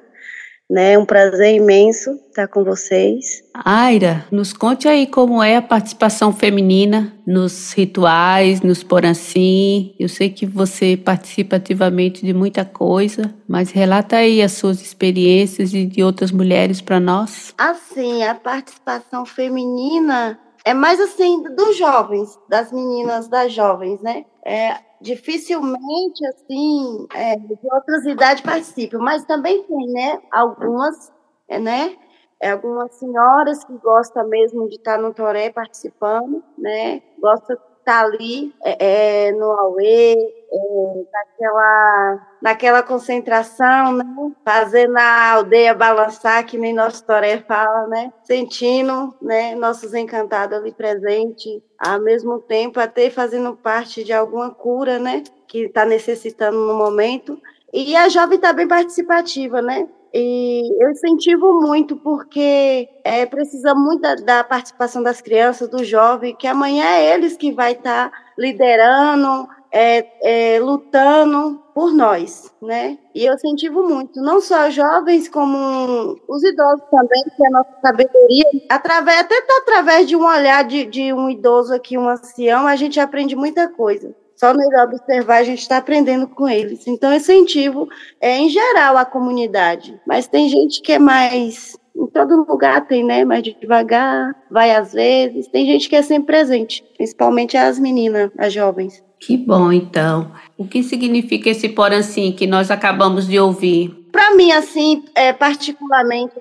né? 0.69 0.97
Um 0.97 1.05
prazer 1.05 1.55
imenso 1.55 2.11
estar 2.27 2.47
com 2.47 2.63
vocês. 2.63 3.43
Aira, 3.53 4.25
nos 4.31 4.53
conte 4.53 4.87
aí 4.87 5.07
como 5.07 5.41
é 5.41 5.57
a 5.57 5.61
participação 5.61 6.31
feminina 6.31 7.13
nos 7.25 7.73
rituais, 7.73 8.61
nos 8.61 8.83
porancim. 8.83 9.95
Eu 9.99 10.07
sei 10.07 10.29
que 10.29 10.45
você 10.45 10.95
participa 10.95 11.55
ativamente 11.55 12.23
de 12.23 12.33
muita 12.33 12.63
coisa, 12.63 13.33
mas 13.47 13.71
relata 13.71 14.17
aí 14.17 14.41
as 14.41 14.51
suas 14.51 14.81
experiências 14.81 15.73
e 15.73 15.85
de 15.85 16.03
outras 16.03 16.31
mulheres 16.31 16.81
para 16.81 16.99
nós. 16.99 17.53
Assim, 17.57 18.23
a 18.23 18.35
participação 18.35 19.25
feminina 19.25 20.39
é 20.63 20.73
mais 20.73 20.99
assim 20.99 21.41
dos 21.55 21.77
jovens, 21.77 22.37
das 22.47 22.71
meninas, 22.71 23.27
das 23.27 23.51
jovens, 23.51 24.01
né? 24.01 24.25
É, 24.45 24.75
dificilmente, 25.01 26.25
assim, 26.27 27.07
é, 27.13 27.35
de 27.37 27.57
outras 27.71 28.05
idades 28.05 28.41
participam, 28.43 28.99
mas 28.99 29.25
também 29.25 29.63
tem, 29.63 29.87
né, 29.93 30.19
algumas, 30.31 31.11
é, 31.47 31.59
né, 31.59 31.95
é, 32.41 32.51
algumas 32.51 32.93
senhoras 32.95 33.63
que 33.63 33.73
gostam 33.77 34.27
mesmo 34.27 34.67
de 34.67 34.75
estar 34.75 34.97
no 34.97 35.13
Toré 35.13 35.51
participando, 35.51 36.43
né, 36.57 37.01
gostam 37.19 37.57
tá 37.89 38.01
ali 38.01 38.53
é, 38.63 39.27
é, 39.27 39.31
no 39.31 39.51
Aue, 39.51 40.13
é, 40.13 41.03
naquela, 41.11 42.27
naquela 42.39 42.83
concentração, 42.83 43.93
né? 43.93 44.05
fazendo 44.45 44.95
a 44.95 45.31
aldeia 45.31 45.73
balançar, 45.73 46.45
que 46.45 46.55
nem 46.55 46.71
nosso 46.71 47.03
Toré 47.03 47.39
fala, 47.39 47.87
né? 47.87 48.13
sentindo 48.23 49.15
né? 49.19 49.55
nossos 49.55 49.95
encantados 49.95 50.55
ali 50.55 50.71
presentes, 50.71 51.63
ao 51.79 51.99
mesmo 51.99 52.37
tempo 52.39 52.79
até 52.79 53.09
fazendo 53.09 53.55
parte 53.55 54.03
de 54.03 54.13
alguma 54.13 54.51
cura 54.51 54.99
né? 54.99 55.23
que 55.47 55.65
está 55.65 55.83
necessitando 55.83 56.59
no 56.59 56.75
momento. 56.75 57.41
E 57.73 57.95
a 57.95 58.07
jovem 58.07 58.35
está 58.35 58.53
bem 58.53 58.67
participativa, 58.67 59.61
né? 59.61 59.87
E 60.13 60.83
eu 60.83 60.89
incentivo 60.89 61.61
muito 61.61 61.95
porque 61.95 62.89
é, 63.03 63.25
precisa 63.25 63.75
muito 63.75 64.01
da, 64.01 64.15
da, 64.15 64.43
participação 64.43 65.03
das 65.03 65.21
crianças, 65.21 65.69
do 65.69 65.83
jovem, 65.83 66.35
que 66.35 66.47
amanhã 66.47 66.85
é 66.85 67.13
eles 67.13 67.37
que 67.37 67.51
vai 67.51 67.73
estar 67.73 68.09
tá 68.09 68.17
liderando, 68.37 69.47
é, 69.71 70.55
é, 70.55 70.59
lutando 70.59 71.61
por 71.75 71.93
nós, 71.93 72.51
né? 72.61 72.97
E 73.13 73.25
eu 73.25 73.33
incentivo 73.35 73.87
muito, 73.87 74.19
não 74.19 74.41
só 74.41 74.69
jovens, 74.69 75.29
como 75.29 76.19
os 76.27 76.43
idosos 76.43 76.85
também, 76.89 77.23
que 77.35 77.43
é 77.43 77.47
a 77.47 77.51
nossa 77.51 77.71
sabedoria, 77.81 78.45
através, 78.67 79.19
até 79.19 79.35
através 79.61 80.07
de 80.07 80.15
um 80.15 80.25
olhar 80.25 80.63
de, 80.63 80.85
de 80.85 81.13
um 81.13 81.29
idoso 81.29 81.73
aqui, 81.73 81.97
um 81.97 82.09
ancião, 82.09 82.65
a 82.65 82.75
gente 82.75 82.99
aprende 82.99 83.35
muita 83.35 83.67
coisa. 83.67 84.15
Só 84.39 84.53
melhor 84.53 84.87
observar, 84.87 85.39
a 85.39 85.43
gente 85.43 85.59
está 85.59 85.77
aprendendo 85.77 86.25
com 86.25 86.47
eles. 86.47 86.87
Então, 86.87 87.13
incentivo 87.13 87.89
é, 88.21 88.37
em 88.37 88.47
geral 88.47 88.95
a 88.95 89.03
comunidade. 89.03 89.99
Mas 90.07 90.29
tem 90.29 90.47
gente 90.47 90.81
que 90.81 90.93
é 90.93 90.99
mais. 90.99 91.77
Em 91.93 92.07
todo 92.07 92.45
lugar 92.47 92.87
tem, 92.87 93.03
né? 93.03 93.25
Mais 93.25 93.43
devagar, 93.43 94.33
vai 94.49 94.71
às 94.71 94.93
vezes. 94.93 95.49
Tem 95.49 95.65
gente 95.65 95.89
que 95.89 95.95
é 95.97 96.01
sempre 96.01 96.27
presente, 96.27 96.81
principalmente 96.95 97.57
as 97.57 97.77
meninas, 97.77 98.31
as 98.37 98.53
jovens. 98.53 99.03
Que 99.19 99.35
bom, 99.35 99.73
então. 99.73 100.31
O 100.57 100.65
que 100.65 100.83
significa 100.83 101.49
esse 101.49 101.67
poransim 101.67 102.31
que 102.31 102.47
nós 102.47 102.71
acabamos 102.71 103.27
de 103.27 103.37
ouvir? 103.37 103.89
Para 104.09 104.33
mim, 104.35 104.53
assim, 104.53 105.03
é, 105.13 105.33
particularmente, 105.33 106.35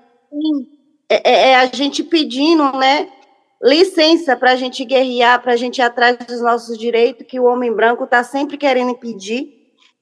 é, 1.09 1.29
é, 1.29 1.51
é 1.51 1.57
a 1.57 1.67
gente 1.67 2.05
pedindo, 2.05 2.71
né? 2.77 3.09
Licença 3.63 4.37
para 4.37 4.53
a 4.53 4.57
gente 4.57 4.85
guerrear, 4.85 5.41
para 5.43 5.53
a 5.53 5.57
gente 5.57 5.79
ir 5.79 5.83
atrás 5.83 6.17
dos 6.19 6.41
nossos 6.41 6.79
direitos, 6.79 7.27
que 7.27 7.41
o 7.41 7.45
homem 7.45 7.73
branco 7.73 8.05
está 8.05 8.23
sempre 8.23 8.57
querendo 8.57 8.91
impedir, 8.91 9.49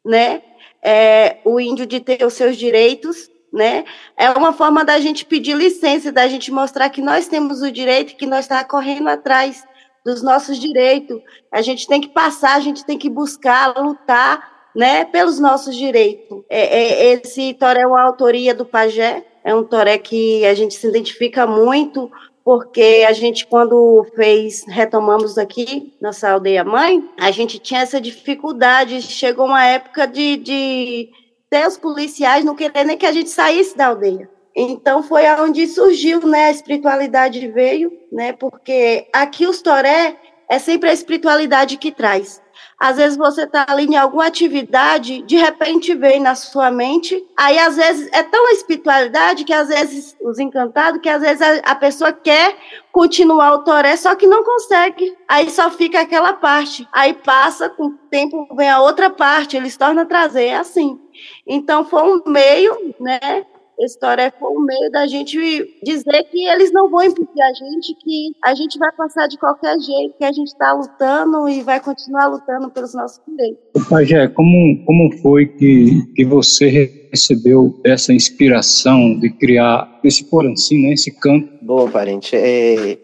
né? 0.05 0.43
É, 0.83 1.39
o 1.45 1.59
índio 1.59 1.87
de 1.87 1.99
ter 1.99 2.25
os 2.25 2.35
seus 2.35 2.57
direitos, 2.57 3.29
né? 3.53 3.85
É 4.17 4.31
uma 4.31 4.53
forma 4.53 4.85
da 4.85 5.01
gente 5.01 5.25
pedir 5.25 5.57
licença, 5.57 6.13
da 6.13 6.29
gente 6.29 6.53
mostrar 6.53 6.91
que 6.91 7.01
nós 7.01 7.27
temos 7.27 7.63
o 7.63 7.73
direito, 7.73 8.17
que 8.17 8.27
nós 8.27 8.41
está 8.41 8.63
correndo 8.63 9.09
atrás 9.09 9.65
dos 10.05 10.23
nossos 10.23 10.59
direitos. 10.61 11.21
A 11.51 11.63
gente 11.63 11.87
tem 11.87 12.01
que 12.01 12.09
passar, 12.09 12.57
a 12.57 12.61
gente 12.61 12.85
tem 12.85 12.99
que 12.99 13.09
buscar, 13.09 13.77
lutar, 13.79 14.71
né? 14.75 15.07
Pelos 15.07 15.41
nossos 15.41 15.75
direitos. 15.75 16.45
É, 16.51 16.61
é, 16.61 17.13
esse 17.15 17.55
toré 17.55 17.81
é 17.81 17.87
uma 17.87 18.03
autoria 18.03 18.55
do 18.55 18.67
Pajé, 18.67 19.25
é 19.43 19.55
um 19.55 19.65
toré 19.65 19.97
que 19.97 20.45
a 20.45 20.53
gente 20.53 20.75
se 20.75 20.87
identifica 20.87 21.47
muito 21.47 22.11
porque 22.47 23.05
a 23.09 23.13
gente, 23.13 23.45
quando 23.45 24.07
fez, 24.15 24.65
retomamos 24.69 25.37
aqui, 25.37 25.93
nossa 26.01 26.31
aldeia 26.31 26.63
mãe, 26.63 27.03
a 27.19 27.33
gente 27.33 27.59
tinha 27.59 27.81
essa 27.81 28.01
dificuldade. 28.01 29.03
Chegou 29.03 29.47
uma 29.47 29.67
época 29.67 30.07
de, 30.07 30.37
de 30.37 31.09
ter 31.51 31.67
os 31.67 31.77
policiais 31.77 32.45
não 32.45 32.55
querendo 32.55 32.97
que 32.97 33.05
a 33.05 33.11
gente 33.11 33.31
saísse 33.31 33.77
da 33.77 33.89
aldeia. 33.89 34.31
Então 34.55 35.03
foi 35.03 35.29
onde 35.41 35.67
surgiu, 35.67 36.25
né, 36.25 36.45
a 36.45 36.51
espiritualidade 36.53 37.49
veio, 37.49 37.91
né, 38.13 38.33
porque 38.33 39.09
aqui 39.13 39.45
os 39.45 39.61
toré 39.61 40.15
é 40.49 40.61
sempre 40.61 40.89
a 40.89 40.93
espiritualidade 40.93 41.77
que 41.77 41.91
traz. 41.91 42.41
Às 42.79 42.99
vezes 42.99 43.17
você 43.17 43.45
está 43.45 43.65
ali 43.67 43.87
em 43.87 43.97
alguma 43.97 44.27
atividade, 44.27 45.23
de 45.23 45.37
repente 45.37 45.95
vem 45.95 46.21
na 46.21 46.35
sua 46.35 46.71
mente, 46.71 47.25
aí 47.35 47.59
às 47.59 47.77
vezes 47.77 48.09
é 48.13 48.23
tão 48.23 48.51
espiritualidade 48.51 49.45
que 49.45 49.53
às 49.53 49.69
vezes 49.69 50.15
os 50.21 50.39
encantados, 50.39 51.01
que 51.01 51.09
às 51.09 51.23
vezes 51.23 51.41
a, 51.41 51.71
a 51.71 51.75
pessoa 51.75 52.13
quer 52.13 52.55
continuar 52.93 53.55
o 53.55 53.65
toré, 53.65 53.97
só 53.97 54.15
que 54.15 54.27
não 54.27 54.45
consegue. 54.45 55.17
Aí 55.27 55.51
só 55.51 55.71
fica 55.71 56.01
aquela 56.01 56.35
parte. 56.35 56.87
Aí 56.93 57.15
passa, 57.15 57.71
com 57.71 57.87
o 57.87 57.99
tempo 58.11 58.47
vem 58.55 58.69
a 58.69 58.81
outra 58.81 59.09
parte, 59.09 59.57
eles 59.57 59.77
tornam 59.77 60.03
a 60.03 60.07
trazer, 60.07 60.45
é 60.45 60.57
assim. 60.57 61.01
Então 61.47 61.85
foi 61.85 62.03
um 62.03 62.23
meio, 62.27 62.95
né, 63.01 63.47
história 63.85 64.33
foi 64.39 64.51
o 64.51 64.61
meio 64.61 64.91
da 64.91 65.07
gente 65.07 65.37
dizer 65.83 66.25
que 66.31 66.47
eles 66.49 66.73
não 66.73 66.89
vão 66.91 67.03
impedir 67.05 67.43
a 67.43 67.53
gente, 67.53 67.95
que 68.03 68.33
a 68.43 68.55
gente 68.55 68.79
vai 68.79 68.91
passar 68.93 69.27
de 69.27 69.39
qualquer 69.39 69.79
jeito, 69.79 70.17
que 70.17 70.25
a 70.25 70.33
gente 70.33 70.49
está 70.49 70.73
lutando 70.73 71.49
e 71.49 71.63
vai 71.63 71.79
continuar 71.81 72.29
lutando 72.29 72.71
pelos 72.71 72.95
nossos 72.95 73.21
direitos. 73.27 73.89
Pajé, 73.89 74.29
como, 74.29 74.85
como 74.87 75.13
foi 75.19 75.47
que, 75.47 76.13
que 76.15 76.25
você 76.25 77.09
recebeu 77.11 77.79
essa 77.85 78.13
inspiração 78.13 79.19
de 79.19 79.31
criar 79.31 80.01
esse 80.03 80.25
poranci, 80.25 80.81
né, 80.81 80.95
esse 80.95 81.11
canto? 81.21 81.49
Bom, 81.63 81.91
parente, 81.91 82.35
é, 82.35 82.99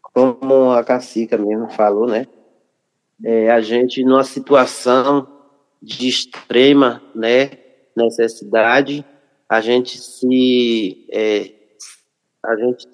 como 0.00 0.70
a 0.70 0.84
Cacica 0.84 1.36
mesmo 1.36 1.68
falou, 1.70 2.06
né, 2.06 2.26
é, 3.24 3.50
a 3.50 3.60
gente 3.60 4.04
numa 4.04 4.24
situação 4.24 5.26
de 5.82 6.08
extrema, 6.08 7.02
né, 7.14 7.50
necessidade, 7.96 9.04
a 9.48 9.60
gente 9.60 9.98
se 9.98 11.06
é, 11.10 11.52
a 12.44 12.56
gente 12.56 12.88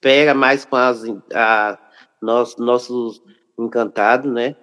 pega 0.00 0.34
mais 0.34 0.64
com 0.64 0.76
as 0.76 1.02
a, 1.34 1.78
nós, 2.20 2.56
nossos 2.56 3.22
encantados, 3.58 4.30
né? 4.30 4.56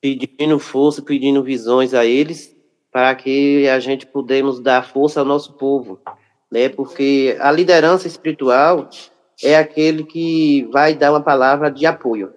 Pedindo 0.00 0.58
força, 0.58 1.02
pedindo 1.02 1.42
visões 1.42 1.94
a 1.94 2.04
eles, 2.04 2.54
para 2.90 3.14
que 3.14 3.68
a 3.68 3.78
gente 3.78 4.06
pudemos 4.06 4.60
dar 4.60 4.84
força 4.84 5.20
ao 5.20 5.26
nosso 5.26 5.54
povo, 5.54 6.00
né? 6.50 6.68
Porque 6.68 7.36
a 7.40 7.50
liderança 7.50 8.06
espiritual 8.06 8.88
é 9.42 9.56
aquele 9.56 10.04
que 10.04 10.64
vai 10.72 10.94
dar 10.94 11.12
uma 11.12 11.22
palavra 11.22 11.70
de 11.70 11.86
apoio. 11.86 12.32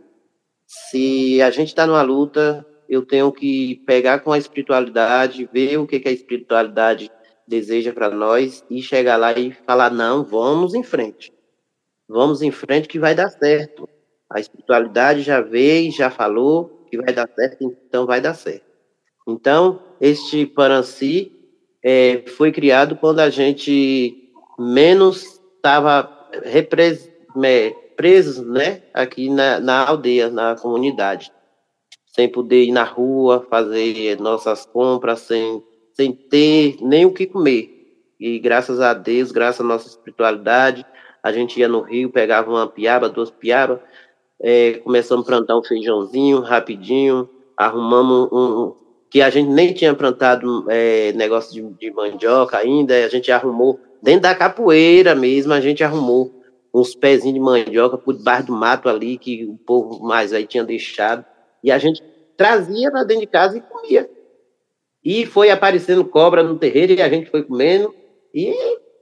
Se 0.66 1.42
a 1.42 1.52
gente 1.52 1.70
está 1.70 1.86
numa 1.86 2.02
luta, 2.02 2.66
eu 2.90 3.06
tenho 3.06 3.32
que 3.32 3.76
pegar 3.86 4.20
com 4.20 4.32
a 4.32 4.38
espiritualidade, 4.38 5.50
ver 5.52 5.78
o 5.78 5.88
que, 5.88 6.00
que 6.00 6.10
a 6.10 6.12
espiritualidade 6.12 7.12
deseja 7.48 7.94
para 7.94 8.10
nós 8.10 8.64
e 8.70 8.82
chegar 8.82 9.18
lá 9.18 9.34
e 9.34 9.52
falar: 9.52 9.92
não, 9.92 10.24
vamos 10.24 10.74
em 10.74 10.84
frente. 10.84 11.34
Vamos 12.08 12.42
em 12.42 12.52
frente 12.52 12.88
que 12.88 13.00
vai 13.00 13.16
dar 13.16 13.30
certo. 13.30 13.88
A 14.30 14.40
espiritualidade 14.40 15.22
já 15.22 15.42
veio, 15.42 15.92
já 15.92 16.10
falou 16.10 16.86
que 16.90 16.98
vai 16.98 17.14
dar 17.14 17.30
certo, 17.36 17.64
então 17.64 18.06
vai 18.06 18.22
dar 18.22 18.34
certo. 18.34 18.66
Então, 19.28 19.82
este 20.00 20.46
Paranci 20.46 21.32
é, 21.84 22.24
foi 22.38 22.52
criado 22.52 22.96
quando 22.96 23.20
a 23.20 23.30
gente 23.30 24.32
menos 24.58 25.42
estava 25.56 26.12
presos 27.96 28.46
né, 28.46 28.84
aqui 28.94 29.30
na, 29.30 29.60
na 29.60 29.88
aldeia, 29.88 30.30
na 30.30 30.56
comunidade, 30.56 31.32
sem 32.08 32.30
poder 32.30 32.64
ir 32.64 32.72
na 32.72 32.84
rua, 32.84 33.46
fazer 33.50 34.20
nossas 34.20 34.66
compras, 34.66 35.22
sem 35.22 35.64
sem 35.96 36.12
ter 36.12 36.78
nem 36.82 37.06
o 37.06 37.14
que 37.14 37.26
comer. 37.26 37.72
E 38.20 38.38
graças 38.40 38.80
a 38.80 38.94
Deus, 38.94 39.32
graças 39.32 39.62
à 39.62 39.64
nossa 39.64 39.88
espiritualidade, 39.88 40.86
a 41.24 41.32
gente 41.32 41.60
ia 41.60 41.68
no 41.68 41.82
rio, 41.82 42.10
pegava 42.10 42.50
uma 42.50 42.68
piaba, 42.68 43.10
duas 43.10 43.32
piabas, 43.32 43.80
é, 44.40 44.74
começamos 44.84 45.26
a 45.26 45.28
plantar 45.28 45.58
um 45.58 45.64
feijãozinho 45.64 46.42
rapidinho, 46.42 47.30
arrumamos 47.58 48.30
um, 48.32 48.76
que 49.10 49.22
a 49.22 49.30
gente 49.30 49.50
nem 49.50 49.74
tinha 49.74 49.94
plantado 49.94 50.66
é, 50.70 51.14
negócio 51.14 51.52
de, 51.54 51.62
de, 51.80 51.92
mandioca 51.92 52.58
ainda, 52.58 52.94
a 52.94 53.08
gente 53.08 53.32
arrumou, 53.32 53.80
dentro 54.02 54.22
da 54.22 54.36
capoeira 54.36 55.16
mesmo, 55.16 55.54
a 55.54 55.62
gente 55.62 55.84
arrumou 55.84 56.32
uns 56.74 56.94
pezinhos 56.94 57.34
de 57.34 57.40
mandioca 57.40 57.98
por 57.98 58.14
debaixo 58.14 58.48
do 58.48 58.54
mato 58.54 58.90
ali, 58.90 59.18
que 59.18 59.46
o 59.46 59.58
povo 59.58 60.06
mais 60.06 60.34
aí 60.34 60.46
tinha 60.46 60.64
deixado, 60.64 61.26
e 61.64 61.72
a 61.72 61.78
gente 61.78 62.04
trazia 62.36 62.92
para 62.92 63.04
dentro 63.04 63.22
de 63.22 63.28
casa 63.28 63.58
e 63.58 63.62
comia. 63.62 64.10
E 65.06 65.24
foi 65.24 65.52
aparecendo 65.52 66.04
cobra 66.04 66.42
no 66.42 66.58
terreiro 66.58 66.94
e 66.94 67.02
a 67.02 67.08
gente 67.08 67.30
foi 67.30 67.44
comendo. 67.44 67.94
E 68.34 68.56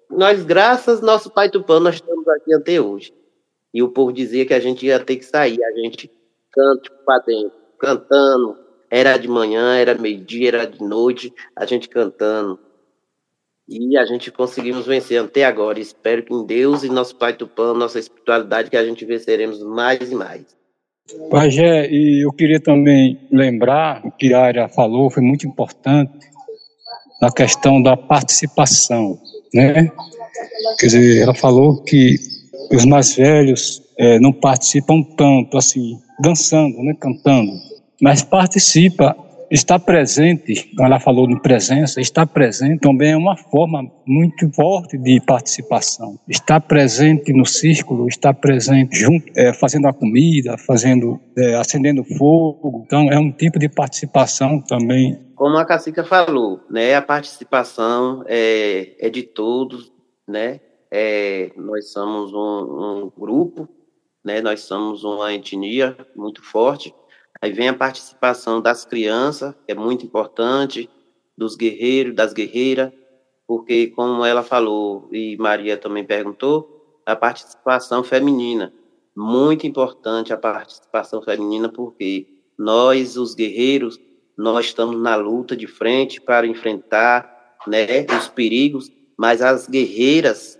nós, 0.09 0.43
graças 0.43 0.99
ao 0.99 1.05
nosso 1.05 1.29
pai 1.31 1.49
Tupã, 1.49 1.79
nós 1.79 1.95
estamos 1.95 2.27
aqui 2.27 2.53
até 2.53 2.81
hoje. 2.81 3.13
E 3.73 3.81
o 3.81 3.89
povo 3.89 4.11
dizia 4.11 4.45
que 4.45 4.53
a 4.53 4.59
gente 4.59 4.85
ia 4.85 4.99
ter 4.99 5.15
que 5.15 5.25
sair. 5.25 5.63
A 5.63 5.71
gente 5.71 6.11
canta 6.51 6.91
para 7.05 7.23
dentro, 7.23 7.57
cantando. 7.79 8.57
Era 8.91 9.17
de 9.17 9.29
manhã, 9.29 9.77
era 9.77 9.95
meio-dia, 9.95 10.49
era 10.49 10.65
de 10.65 10.83
noite, 10.83 11.33
a 11.55 11.65
gente 11.65 11.87
cantando. 11.87 12.59
E 13.67 13.97
a 13.97 14.05
gente 14.05 14.29
conseguimos 14.29 14.85
vencer 14.85 15.23
até 15.23 15.45
agora. 15.45 15.79
Espero 15.79 16.21
que 16.21 16.33
em 16.33 16.45
Deus 16.45 16.83
e 16.83 16.89
nosso 16.89 17.15
Pai 17.15 17.33
Tupã, 17.33 17.73
nossa 17.73 17.97
espiritualidade, 17.97 18.69
que 18.69 18.77
a 18.77 18.85
gente 18.85 19.05
venceremos 19.05 19.63
mais 19.63 20.11
e 20.11 20.15
mais. 20.15 20.62
Pajé, 21.29 21.89
e 21.91 22.25
eu 22.25 22.31
queria 22.31 22.59
também 22.59 23.19
lembrar 23.31 24.05
o 24.05 24.11
que 24.11 24.33
a 24.33 24.41
área 24.41 24.69
falou, 24.69 25.09
foi 25.09 25.21
muito 25.21 25.45
importante, 25.45 26.11
na 27.21 27.31
questão 27.31 27.81
da 27.81 27.97
participação, 27.97 29.19
né? 29.53 29.91
Quer 30.79 30.85
dizer, 30.85 31.21
ela 31.21 31.33
falou 31.33 31.83
que 31.83 32.15
os 32.71 32.85
mais 32.85 33.15
velhos 33.15 33.81
é, 33.97 34.19
não 34.19 34.31
participam 34.31 35.03
tanto, 35.03 35.57
assim, 35.57 35.99
dançando, 36.19 36.81
né, 36.81 36.95
cantando, 36.99 37.51
mas 38.01 38.23
participa 38.23 39.15
Estar 39.53 39.77
presente, 39.77 40.73
ela 40.79 40.99
falou 40.99 41.27
de 41.27 41.39
presença, 41.39 42.01
estar 42.01 42.25
presente 42.25 42.79
também 42.79 43.11
é 43.11 43.15
uma 43.15 43.37
forma 43.37 43.83
muito 44.03 44.51
forte 44.51 44.97
de 44.97 45.21
participação. 45.21 46.19
Estar 46.27 46.59
presente 46.59 47.31
no 47.31 47.45
círculo, 47.45 48.07
estar 48.07 48.33
presente 48.33 48.97
junto, 48.97 49.31
é, 49.37 49.53
fazendo 49.53 49.87
a 49.87 49.93
comida, 49.93 50.57
fazendo, 50.57 51.19
é, 51.37 51.53
acendendo 51.53 52.03
fogo, 52.03 52.81
então 52.83 53.11
é 53.11 53.19
um 53.19 53.31
tipo 53.31 53.59
de 53.59 53.69
participação 53.69 54.59
também. 54.59 55.23
Como 55.35 55.55
a 55.55 55.65
Cacica 55.65 56.03
falou, 56.03 56.61
né, 56.67 56.95
a 56.95 57.01
participação 57.03 58.23
é, 58.25 58.95
é 59.05 59.07
de 59.07 59.21
todos, 59.21 59.93
né? 60.27 60.61
É, 60.89 61.51
nós 61.55 61.91
somos 61.91 62.33
um, 62.33 63.03
um 63.05 63.11
grupo, 63.15 63.69
né? 64.25 64.41
Nós 64.41 64.61
somos 64.61 65.03
uma 65.03 65.31
etnia 65.31 65.95
muito 66.15 66.43
forte 66.43 66.91
Aí 67.43 67.51
vem 67.51 67.67
a 67.67 67.73
participação 67.73 68.61
das 68.61 68.85
crianças, 68.85 69.53
que 69.65 69.73
é 69.73 69.75
muito 69.75 70.05
importante, 70.05 70.89
dos 71.37 71.57
guerreiros, 71.57 72.15
das 72.15 72.31
guerreiras, 72.31 72.89
porque, 73.45 73.87
como 73.87 74.23
ela 74.23 74.41
falou 74.41 75.09
e 75.11 75.35
Maria 75.35 75.75
também 75.75 76.05
perguntou, 76.05 77.01
a 77.05 77.17
participação 77.17 78.01
feminina. 78.01 78.71
Muito 79.13 79.67
importante 79.67 80.31
a 80.31 80.37
participação 80.37 81.21
feminina, 81.21 81.67
porque 81.67 82.27
nós, 82.57 83.17
os 83.17 83.35
guerreiros, 83.35 83.99
nós 84.37 84.67
estamos 84.67 84.95
na 85.01 85.17
luta 85.17 85.53
de 85.53 85.67
frente 85.67 86.21
para 86.21 86.47
enfrentar 86.47 87.57
né, 87.67 88.05
os 88.17 88.29
perigos, 88.29 88.89
mas 89.17 89.41
as 89.41 89.67
guerreiras 89.67 90.57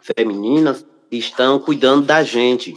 femininas 0.00 0.86
estão 1.10 1.58
cuidando 1.58 2.06
da 2.06 2.22
gente, 2.22 2.74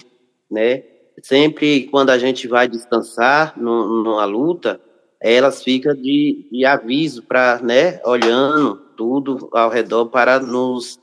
né? 0.51 0.96
Sempre 1.21 1.87
quando 1.87 2.09
a 2.09 2.17
gente 2.17 2.47
vai 2.47 2.67
descansar 2.67 3.53
numa 3.59 4.25
luta, 4.25 4.79
elas 5.19 5.63
ficam 5.63 5.93
de, 5.95 6.47
de 6.51 6.65
aviso 6.65 7.23
para, 7.23 7.59
né, 7.61 7.99
olhando 8.05 8.75
tudo 8.95 9.49
ao 9.51 9.69
redor 9.69 10.07
para 10.07 10.39
nos, 10.39 10.99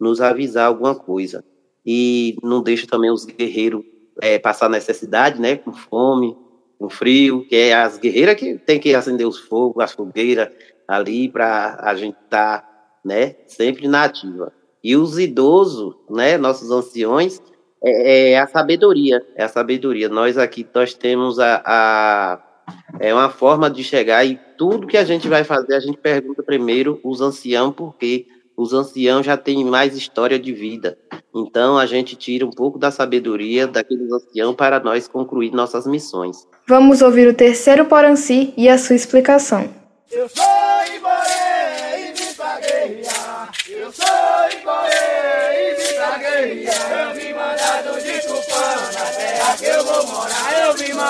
nos 0.00 0.20
avisar 0.20 0.66
alguma 0.66 0.94
coisa. 0.94 1.44
E 1.84 2.36
não 2.42 2.62
deixa 2.62 2.86
também 2.86 3.10
os 3.10 3.24
guerreiros 3.24 3.82
é, 4.20 4.38
passar 4.38 4.68
necessidade, 4.68 5.40
né, 5.40 5.56
com 5.56 5.72
fome, 5.72 6.36
com 6.78 6.88
frio, 6.88 7.46
que 7.46 7.56
é 7.56 7.74
as 7.74 7.98
guerreiras 7.98 8.36
que 8.36 8.54
tem 8.56 8.78
que 8.78 8.94
acender 8.94 9.26
os 9.26 9.38
fogos, 9.38 9.82
as 9.82 9.92
fogueiras 9.92 10.48
ali 10.86 11.28
para 11.28 11.78
a 11.80 11.94
gente 11.94 12.16
estar, 12.24 12.60
tá, 12.60 12.68
né, 13.04 13.36
sempre 13.46 13.86
na 13.88 14.04
ativa. 14.04 14.52
E 14.82 14.96
os 14.96 15.18
idosos, 15.18 15.94
né, 16.08 16.38
nossos 16.38 16.70
anciões, 16.70 17.42
é, 17.82 18.32
é, 18.32 18.38
a 18.38 18.46
sabedoria, 18.46 19.24
é 19.36 19.44
a 19.44 19.48
sabedoria. 19.48 20.08
Nós 20.08 20.36
aqui 20.36 20.66
nós 20.74 20.94
temos 20.94 21.38
a, 21.38 21.62
a, 21.64 22.38
é 22.98 23.12
uma 23.14 23.28
forma 23.28 23.70
de 23.70 23.84
chegar 23.84 24.24
e 24.24 24.38
tudo 24.56 24.86
que 24.86 24.96
a 24.96 25.04
gente 25.04 25.28
vai 25.28 25.44
fazer 25.44 25.74
a 25.74 25.80
gente 25.80 25.98
pergunta 25.98 26.42
primeiro 26.42 27.00
os 27.04 27.20
anciãos 27.20 27.74
porque 27.74 28.26
os 28.56 28.72
anciãos 28.72 29.24
já 29.24 29.36
têm 29.36 29.64
mais 29.64 29.96
história 29.96 30.38
de 30.38 30.52
vida. 30.52 30.98
Então 31.32 31.78
a 31.78 31.86
gente 31.86 32.16
tira 32.16 32.44
um 32.44 32.50
pouco 32.50 32.78
da 32.78 32.90
sabedoria 32.90 33.68
daqueles 33.68 34.10
anciãos 34.10 34.56
para 34.56 34.80
nós 34.80 35.06
concluir 35.06 35.52
nossas 35.52 35.86
missões. 35.86 36.46
Vamos 36.66 37.00
ouvir 37.00 37.28
o 37.28 37.34
terceiro 37.34 37.84
Poranci 37.84 38.52
e 38.56 38.68
a 38.68 38.76
sua 38.76 38.96
explicação. 38.96 39.68
Eu 40.10 40.28
sou 40.28 40.77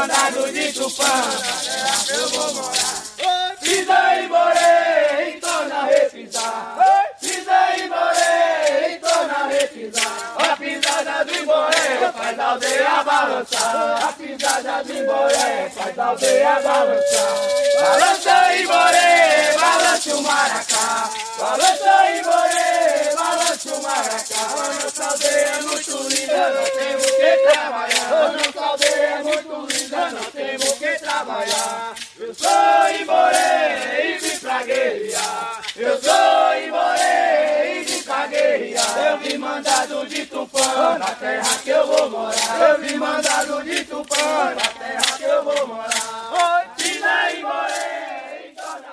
Mandado 0.08 0.50
de 0.50 0.72
Tupã, 0.72 1.04
eu 2.08 2.28
vou 2.30 2.54
morar. 2.54 3.56
Pisa 3.60 4.14
Iboré 4.24 5.34
e 5.36 5.38
torna 5.38 5.82
a. 5.82 5.88
Pisa 7.20 7.76
Iboré 7.76 8.94
e 8.94 8.98
torna 9.00 9.34
a. 9.34 10.52
A 10.52 10.56
pisada 10.56 11.24
do 11.26 11.34
Iboré 11.34 12.12
faz 12.16 12.38
a 12.38 12.46
aldeia 12.46 13.04
balançar. 13.04 14.08
A 14.08 14.12
pisada 14.14 14.84
do 14.84 14.92
Iboré 14.96 15.70
faz 15.76 15.98
a 15.98 16.06
aldeia 16.06 16.60
balançar. 16.62 17.34
Balança 17.78 18.54
Iboré, 18.54 19.56
balança 19.60 20.16
o 20.16 20.22
maracá. 20.22 21.10
Balança 21.38 22.10
Iboré, 22.18 22.97
Mandado 42.98 43.62
de 43.62 43.84
Tupã, 43.84 44.16
terra 44.78 45.16
que 45.16 45.22
eu 45.22 45.44
vou 45.44 45.66
morar. 45.68 46.74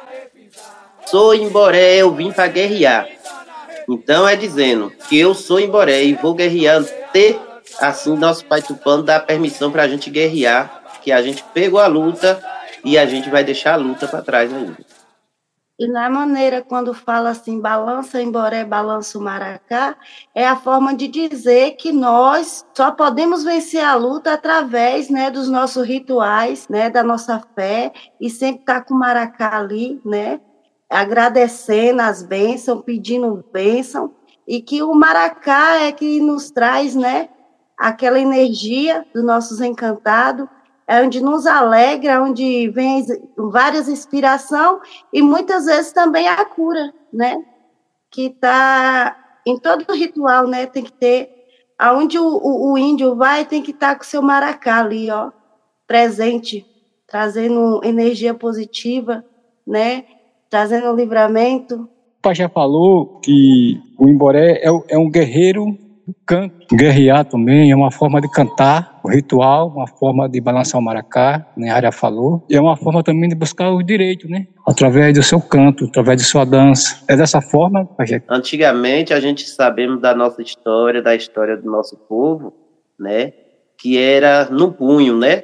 Repisar. 0.08 0.94
Sou 1.08 1.34
Imboré, 1.34 1.98
eu 1.98 2.14
vim 2.14 2.32
para 2.32 2.48
guerrear. 2.48 3.08
Então 3.90 4.28
é 4.28 4.36
dizendo 4.36 4.92
que 5.10 5.20
eu 5.20 5.34
sou 5.34 5.60
Imboré 5.60 6.04
e 6.04 6.14
vou 6.14 6.34
guerrear 6.34 6.82
até 6.82 7.40
assim 7.80 8.16
nosso 8.16 8.46
pai 8.46 8.62
Tupã 8.62 9.02
dá 9.02 9.20
permissão 9.20 9.72
para 9.72 9.84
a 9.84 9.88
gente 9.88 10.10
guerrear, 10.10 10.84
que 11.02 11.12
a 11.12 11.22
gente 11.22 11.44
pegou 11.54 11.80
a 11.80 11.88
luta 11.88 12.42
e 12.84 12.98
a 12.98 13.06
gente 13.06 13.30
vai 13.30 13.44
deixar 13.44 13.74
a 13.74 13.78
luta 13.78 14.08
para 14.08 14.22
trás 14.22 14.54
ainda. 14.54 14.78
E 15.78 15.90
na 15.90 16.10
maneira, 16.10 16.62
quando 16.62 16.94
fala 16.94 17.32
assim, 17.32 17.60
balança 17.60 18.22
emboré, 18.22 18.64
balança 18.64 19.18
o 19.18 19.22
maracá, 19.22 19.98
é 20.34 20.48
a 20.48 20.56
forma 20.56 20.96
de 20.96 21.10
dizer 21.10 21.72
que 21.72 21.92
nós 21.92 22.66
só 22.74 22.92
podemos 22.92 23.44
vencer 23.44 23.84
a 23.84 23.94
luta 23.94 24.34
através 24.34 25.10
né, 25.10 25.30
dos 25.30 25.50
nossos 25.50 25.86
rituais, 25.86 26.66
né, 26.70 26.90
da 26.90 27.04
nossa 27.04 27.42
fé, 27.54 27.92
e 28.22 28.30
sempre 28.30 28.62
estar 28.62 28.80
tá 28.80 28.86
com 28.86 28.94
o 28.94 29.00
maracá 29.00 29.58
ali, 29.58 30.00
né, 30.06 30.40
agradecendo 30.90 32.02
as 32.02 32.24
bênçãos, 32.24 32.82
pedindo 32.86 33.44
bênção, 33.52 34.16
e 34.48 34.62
que 34.62 34.82
o 34.82 34.94
maracá 34.94 35.82
é 35.82 35.92
que 35.92 36.22
nos 36.22 36.52
traz 36.52 36.96
né, 36.96 37.28
aquela 37.78 38.18
energia 38.18 39.06
dos 39.14 39.26
nossos 39.26 39.60
encantados, 39.60 40.48
é 40.48 40.65
onde 40.88 41.22
nos 41.22 41.48
alegra, 41.48 42.22
onde 42.22 42.70
vem 42.70 43.04
várias 43.36 43.88
inspirações 43.90 44.80
e 45.12 45.22
muitas 45.22 45.66
vezes 45.66 45.92
também 45.92 46.28
a 46.28 46.44
cura, 46.46 46.94
né? 47.12 47.44
Que 48.12 48.28
está 48.28 49.18
em 49.46 49.58
todo 49.58 49.94
ritual, 49.94 50.48
né? 50.48 50.66
Tem 50.66 50.84
que 50.84 50.94
ter, 50.94 51.30
aonde 51.78 52.20
o, 52.20 52.26
o, 52.26 52.74
o 52.74 52.78
índio 52.78 53.16
vai, 53.16 53.46
tem 53.46 53.62
que 53.62 53.72
estar 53.72 53.94
tá 53.94 53.96
com 53.96 54.04
seu 54.04 54.22
maracá 54.22 54.80
ali, 54.80 55.10
ó, 55.10 55.32
presente, 55.88 56.66
trazendo 57.08 57.82
energia 57.84 58.34
positiva, 58.34 59.26
né? 59.66 60.06
Trazendo 60.50 60.96
livramento. 60.96 61.90
O 62.20 62.22
pai 62.22 62.36
já 62.36 62.48
falou 62.48 63.20
que 63.20 63.80
o 63.98 64.08
Imboré 64.08 64.62
é, 64.64 64.70
é 64.90 64.98
um 64.98 65.10
guerreiro 65.10 65.78
canto, 66.26 66.76
guerrear 66.76 67.26
também 67.26 67.72
é 67.72 67.76
uma 67.76 67.92
forma 67.92 68.22
de 68.22 68.30
cantar, 68.30 69.00
o 69.04 69.10
ritual, 69.10 69.70
uma 69.70 69.88
forma 69.88 70.30
de 70.30 70.40
balançar 70.40 70.80
o 70.80 70.84
maracá, 70.84 71.46
né, 71.58 71.70
a 71.70 71.76
área 71.76 71.92
falou, 71.92 72.46
e 72.50 72.56
é 72.56 72.62
uma 72.62 72.78
forma 72.78 73.04
também 73.04 73.30
de 73.30 73.36
buscar 73.36 73.72
o 73.72 73.82
direito, 73.82 74.28
né, 74.28 74.48
através 74.68 75.14
do 75.14 75.24
seu 75.24 75.42
canto, 75.42 75.86
através 75.86 76.22
de 76.22 76.28
sua 76.28 76.46
dança. 76.46 77.04
É 77.08 77.16
dessa 77.16 77.42
forma, 77.42 77.86
Pajé? 77.86 78.24
Antigamente 78.30 79.14
a 79.14 79.20
gente 79.20 79.48
sabemos 79.50 80.00
da 80.02 80.14
nossa 80.14 80.42
história, 80.42 81.02
da 81.02 81.16
história 81.16 81.58
do 81.58 81.70
nosso 81.70 81.98
povo, 81.98 82.54
né, 83.00 83.34
que 83.78 83.98
era 83.98 84.46
no 84.46 84.72
punho, 84.72 85.18
né, 85.18 85.44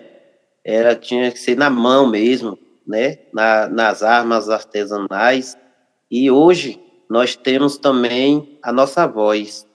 era 0.64 0.96
tinha 0.96 1.32
que 1.32 1.40
ser 1.40 1.58
na 1.58 1.70
mão 1.70 2.08
mesmo, 2.10 2.58
né, 2.88 3.18
na, 3.34 3.68
nas 3.68 4.04
armas 4.04 4.50
artesanais. 4.50 5.58
E 6.10 6.30
hoje 6.30 6.80
nós 7.10 7.36
temos 7.36 7.78
também 7.78 8.58
a 8.64 8.72
nossa 8.72 9.08
voz, 9.08 9.66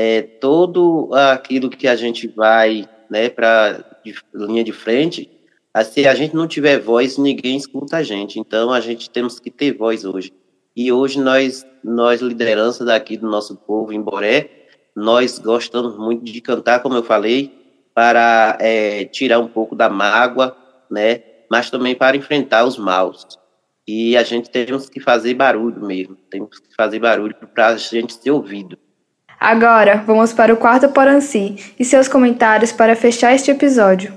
é, 0.00 0.22
todo 0.22 1.10
aquilo 1.12 1.68
que 1.68 1.88
a 1.88 1.96
gente 1.96 2.28
vai 2.28 2.88
né, 3.10 3.28
para 3.28 3.84
linha 4.32 4.62
de 4.62 4.70
frente, 4.70 5.28
se 5.84 6.06
a 6.06 6.14
gente 6.14 6.36
não 6.36 6.46
tiver 6.46 6.78
voz, 6.78 7.18
ninguém 7.18 7.56
escuta 7.56 7.96
a 7.96 8.02
gente. 8.04 8.38
Então, 8.38 8.72
a 8.72 8.78
gente 8.78 9.10
temos 9.10 9.40
que 9.40 9.50
ter 9.50 9.76
voz 9.76 10.04
hoje. 10.04 10.32
E 10.76 10.92
hoje, 10.92 11.20
nós, 11.20 11.66
nós 11.82 12.20
liderança 12.20 12.84
daqui 12.84 13.16
do 13.16 13.28
nosso 13.28 13.56
povo, 13.56 13.92
em 13.92 14.00
Boré, 14.00 14.68
nós 14.94 15.40
gostamos 15.40 15.98
muito 15.98 16.22
de 16.22 16.40
cantar, 16.40 16.80
como 16.80 16.94
eu 16.94 17.02
falei, 17.02 17.52
para 17.92 18.56
é, 18.60 19.04
tirar 19.04 19.40
um 19.40 19.48
pouco 19.48 19.74
da 19.74 19.88
mágoa, 19.88 20.56
né? 20.88 21.24
mas 21.50 21.70
também 21.70 21.96
para 21.96 22.16
enfrentar 22.16 22.64
os 22.64 22.78
maus. 22.78 23.26
E 23.84 24.16
a 24.16 24.22
gente 24.22 24.48
temos 24.48 24.88
que 24.88 25.00
fazer 25.00 25.34
barulho 25.34 25.84
mesmo, 25.84 26.14
temos 26.30 26.60
que 26.60 26.72
fazer 26.76 27.00
barulho 27.00 27.34
para 27.52 27.68
a 27.70 27.76
gente 27.76 28.14
ser 28.14 28.30
ouvido. 28.30 28.78
Agora, 29.40 30.02
vamos 30.06 30.32
para 30.32 30.52
o 30.52 30.56
quarto 30.56 30.88
Poranci 30.88 31.74
e 31.78 31.84
seus 31.84 32.08
comentários 32.08 32.72
para 32.72 32.96
fechar 32.96 33.34
este 33.34 33.50
episódio. 33.50 34.16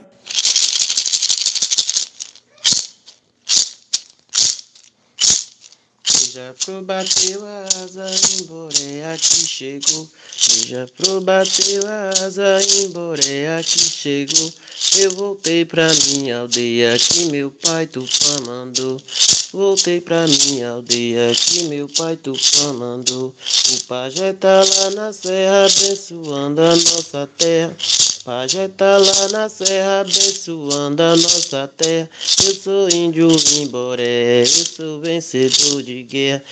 Pro 6.66 6.84
bateu 6.84 7.42
asa, 7.66 8.06
embora 8.40 9.14
aqui 9.16 9.48
chegou. 9.48 10.08
Já 10.68 10.86
pro 10.96 11.20
bateu 11.22 11.82
asa, 11.88 12.60
embora 12.84 13.22
aqui 13.60 13.80
chegou. 13.80 14.54
Eu 15.00 15.12
voltei 15.16 15.66
pra 15.66 15.88
minha 15.94 16.42
aldeia 16.42 16.96
que 17.00 17.32
meu 17.32 17.50
pai 17.50 17.88
Tupã 17.88 18.42
mandou. 18.46 19.02
Voltei 19.54 20.00
pra 20.00 20.26
minha 20.28 20.70
aldeia 20.70 21.36
que 21.36 21.64
meu 21.64 21.86
pai 21.90 22.16
Tupã 22.16 22.72
mandou. 22.72 23.36
O 23.74 23.84
pajé 23.86 24.32
tá 24.32 24.64
lá 24.64 24.92
na 24.92 25.12
serra 25.12 25.66
abençoando 25.66 26.62
a 26.62 26.70
nossa 26.70 27.30
terra. 27.38 27.76
Pajé 28.24 28.70
tá 28.70 28.98
lá 28.98 29.28
na 29.28 29.50
serra 29.50 30.02
abençoando 30.02 31.04
a 31.04 31.18
nossa 31.18 31.68
terra. 31.68 32.10
Eu 32.46 32.56
sou 32.56 32.90
índio 32.90 33.28
Imboré, 33.58 34.44
eu 34.44 34.46
sou 34.46 35.02
vencedor 35.02 35.84
de 35.84 36.04
guerra. 36.04 36.44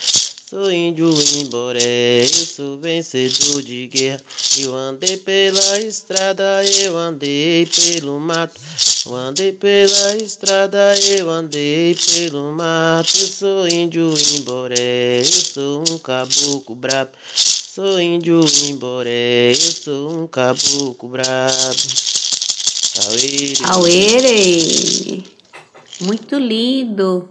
Sou 0.49 0.71
índio 0.71 1.12
Imboré, 1.35 2.23
eu 2.23 2.27
sou 2.27 2.79
vencedor 2.79 3.62
de 3.62 3.85
guerra. 3.85 4.19
Eu 4.57 4.73
andei 4.73 5.15
pela 5.17 5.79
estrada, 5.79 6.65
eu 6.65 6.97
andei 6.97 7.67
pelo 7.67 8.19
mato. 8.19 8.59
Eu 9.05 9.15
andei 9.15 9.51
pela 9.51 10.15
estrada, 10.17 10.97
eu 11.07 11.29
andei 11.29 11.95
pelo 11.95 12.51
mato. 12.51 13.12
Eu 13.15 13.27
sou 13.27 13.67
índio 13.67 14.12
Imboré, 14.39 15.19
eu 15.19 15.25
sou 15.25 15.83
um 15.88 15.99
caboclo 15.99 16.75
brabo. 16.75 17.12
Sou 17.35 18.01
índio 18.01 18.43
Imboré, 18.67 19.51
eu 19.51 19.55
sou 19.55 20.23
um 20.23 20.25
caboclo 20.25 21.09
brabo. 21.09 21.77
Auere. 23.67 25.23
Muito 26.01 26.39
lindo, 26.39 27.29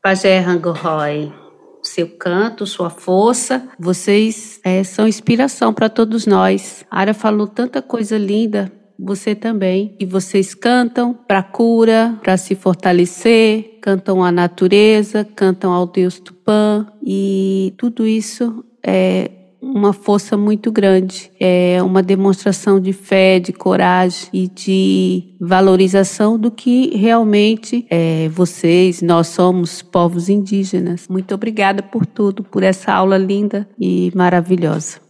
Pajé 0.00 0.38
Rango 0.40 0.72
Roy 0.72 1.43
seu 1.88 2.08
canto, 2.08 2.66
sua 2.66 2.90
força. 2.90 3.68
Vocês 3.78 4.60
é, 4.64 4.82
são 4.82 5.06
inspiração 5.06 5.72
para 5.72 5.88
todos 5.88 6.26
nós. 6.26 6.84
A 6.90 7.00
Ara 7.00 7.14
falou 7.14 7.46
tanta 7.46 7.80
coisa 7.82 8.18
linda. 8.18 8.72
Você 8.98 9.34
também. 9.34 9.96
E 9.98 10.06
vocês 10.06 10.54
cantam 10.54 11.12
para 11.12 11.42
cura, 11.42 12.18
para 12.22 12.36
se 12.36 12.54
fortalecer, 12.54 13.78
cantam 13.82 14.22
a 14.22 14.30
natureza, 14.30 15.24
cantam 15.24 15.72
ao 15.72 15.86
Deus 15.86 16.20
Tupã. 16.20 16.86
E 17.02 17.74
tudo 17.76 18.06
isso 18.06 18.64
é 18.82 19.30
uma 19.64 19.92
força 19.92 20.36
muito 20.36 20.70
grande, 20.70 21.30
é 21.40 21.82
uma 21.82 22.02
demonstração 22.02 22.78
de 22.78 22.92
fé, 22.92 23.38
de 23.40 23.52
coragem 23.52 24.28
e 24.32 24.48
de 24.48 25.34
valorização 25.40 26.38
do 26.38 26.50
que 26.50 26.96
realmente 26.96 27.86
é, 27.90 28.28
vocês, 28.28 29.00
nós 29.00 29.28
somos 29.28 29.82
povos 29.82 30.28
indígenas. 30.28 31.08
Muito 31.08 31.34
obrigada 31.34 31.82
por 31.82 32.04
tudo, 32.04 32.44
por 32.44 32.62
essa 32.62 32.92
aula 32.92 33.16
linda 33.16 33.68
e 33.80 34.12
maravilhosa. 34.14 35.03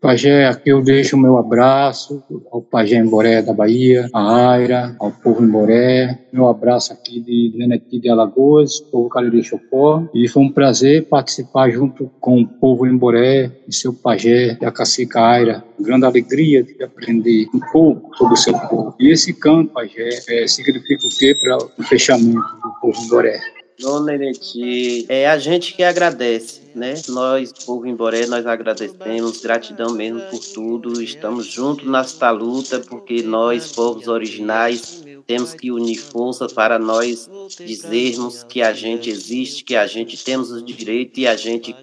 Pajé, 0.00 0.46
aqui 0.46 0.70
eu 0.70 0.80
deixo 0.80 1.14
o 1.14 1.18
meu 1.18 1.36
abraço 1.36 2.22
ao 2.50 2.62
Pajé 2.62 2.96
Emboré 2.96 3.42
da 3.42 3.52
Bahia, 3.52 4.08
a 4.14 4.52
Aira, 4.52 4.96
ao 4.98 5.10
povo 5.10 5.44
Emboré, 5.44 6.18
meu 6.32 6.48
abraço 6.48 6.90
aqui 6.90 7.20
de 7.20 7.52
Neneti 7.54 7.98
de 7.98 8.08
Alagoas, 8.08 8.80
povo 8.80 9.10
Cariri 9.10 9.44
Chocó, 9.44 10.02
e 10.14 10.26
foi 10.26 10.42
um 10.42 10.50
prazer 10.50 11.06
participar 11.06 11.68
junto 11.70 12.10
com 12.18 12.40
o 12.40 12.46
povo 12.46 12.86
Emboré 12.86 13.52
e 13.68 13.74
seu 13.74 13.92
Pajé, 13.92 14.56
e 14.58 14.64
a 14.64 14.72
cacica 14.72 15.20
Aira, 15.20 15.62
grande 15.78 16.06
alegria 16.06 16.62
de 16.62 16.82
aprender 16.82 17.46
um 17.54 17.60
pouco 17.70 18.16
sobre 18.16 18.32
o 18.32 18.38
seu 18.38 18.54
povo. 18.54 18.94
E 18.98 19.10
esse 19.10 19.34
canto, 19.34 19.70
Pajé, 19.70 20.08
é, 20.30 20.46
significa 20.46 21.06
o 21.06 21.18
quê 21.18 21.34
para 21.38 21.58
o 21.58 21.82
fechamento 21.82 22.40
do 22.62 22.72
povo 22.80 23.04
Emboré? 23.04 23.38
Dona 23.80 24.12
Neneti, 24.12 25.06
é 25.08 25.28
a 25.28 25.38
gente 25.38 25.74
que 25.74 25.82
agradece 25.82 26.60
né? 26.74 26.94
Nós, 27.08 27.52
povo 27.64 27.86
Emboré, 27.86 28.26
nós 28.26 28.46
agradecemos, 28.46 29.40
gratidão 29.40 29.92
mesmo 29.92 30.20
por 30.22 30.40
tudo. 30.40 31.02
Estamos 31.02 31.46
juntos 31.46 31.86
nesta 31.86 32.30
luta, 32.30 32.80
porque 32.80 33.22
nós, 33.22 33.72
povos 33.72 34.08
originais, 34.08 35.02
temos 35.26 35.54
que 35.54 35.70
unir 35.70 35.96
forças 35.96 36.52
para 36.52 36.78
nós 36.78 37.28
dizermos 37.58 38.42
que 38.42 38.62
a 38.62 38.72
gente 38.72 39.10
existe, 39.10 39.64
que 39.64 39.76
a 39.76 39.86
gente 39.86 40.22
temos 40.22 40.50
os 40.50 40.64
direitos 40.64 41.18
e 41.18 41.26
a 41.26 41.36
gente 41.36 41.74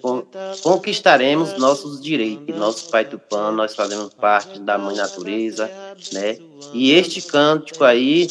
conquistaremos 0.62 1.56
nossos 1.56 2.00
direitos. 2.00 2.56
Nosso 2.56 2.90
Pai 2.90 3.04
Tupã, 3.04 3.50
nós 3.50 3.74
fazemos 3.74 4.12
parte 4.14 4.58
da 4.60 4.76
Mãe 4.76 4.96
Natureza, 4.96 5.70
né? 6.12 6.38
E 6.72 6.92
este 6.92 7.22
cântico 7.22 7.84
aí 7.84 8.28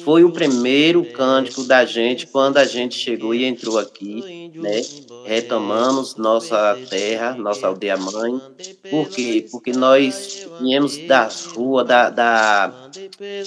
foi 0.00 0.24
o 0.24 0.32
primeiro 0.32 1.04
cântico 1.04 1.64
da 1.64 1.84
gente 1.84 2.26
quando 2.26 2.58
a 2.58 2.64
gente 2.64 2.94
chegou 2.94 3.34
e 3.34 3.44
entrou 3.44 3.78
aqui, 3.78 4.50
né? 4.54 4.80
Retomamos 5.24 6.16
nossa 6.16 6.78
terra, 6.88 7.34
nossa 7.34 7.66
aldeia 7.66 7.96
mãe. 7.96 8.40
Por 8.90 9.08
quê? 9.08 9.46
Porque 9.50 9.72
nós 9.72 10.46
viemos 10.60 10.96
das 11.06 11.46
ruas 11.46 11.86
da, 11.86 12.10
da, 12.10 12.72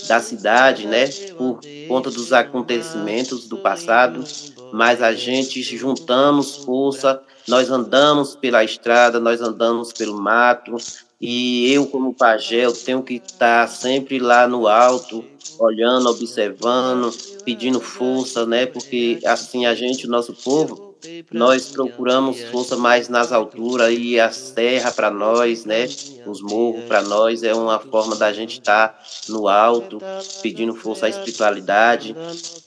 da 0.08 0.20
cidade, 0.20 0.88
né? 0.88 1.08
Por 1.38 1.60
conta 1.88 2.10
dos 2.10 2.32
acontecimentos 2.32 3.48
do 3.48 3.58
passado, 3.58 4.24
mas 4.72 5.02
a 5.02 5.14
gente 5.14 5.62
juntamos 5.62 6.58
força, 6.58 7.22
nós 7.48 7.70
andamos 7.70 8.36
pela 8.36 8.64
estrada, 8.64 9.20
nós 9.20 9.42
andamos 9.42 9.94
pelo 9.94 10.20
mato, 10.20 10.76
e 11.20 11.72
eu, 11.72 11.88
como 11.88 12.14
pajé, 12.14 12.66
eu 12.66 12.74
tenho 12.74 13.02
que 13.02 13.16
estar 13.16 13.68
sempre 13.68 14.20
lá 14.20 14.48
no 14.48 14.68
alto, 14.68 15.24
olhando, 15.60 16.10
observando, 16.10 17.12
pedindo 17.44 17.80
força, 17.80 18.46
né? 18.46 18.66
Porque 18.66 19.20
assim 19.26 19.66
a 19.66 19.74
gente, 19.74 20.08
o 20.08 20.10
nosso 20.10 20.34
povo, 20.34 20.95
nós 21.32 21.68
procuramos 21.68 22.42
força 22.52 22.76
mais 22.76 23.10
nas 23.10 23.32
alturas 23.32 23.96
e 23.98 24.20
a 24.20 24.32
serra 24.32 24.92
para 24.92 25.10
nós, 25.10 25.66
né? 25.66 25.88
Os 26.26 26.42
morros 26.42 26.84
para 26.86 27.02
nós 27.02 27.44
é 27.44 27.54
uma 27.54 27.80
forma 27.80 28.16
da 28.16 28.34
gente 28.34 28.60
estar 28.60 28.90
tá 28.90 29.00
no 29.30 29.48
alto, 29.48 30.02
pedindo 30.42 30.76
força 30.76 31.06
à 31.06 31.10
espiritualidade. 31.10 32.16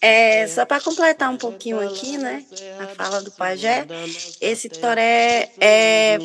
É, 0.00 0.46
só 0.46 0.64
para 0.64 0.80
completar 0.80 1.30
um 1.30 1.36
pouquinho 1.36 1.80
aqui, 1.80 2.16
né? 2.16 2.44
A 2.78 2.86
fala 2.86 3.20
do 3.20 3.30
pajé, 3.30 3.86
esse 4.40 4.68
toré 4.68 5.50
é 5.60 6.18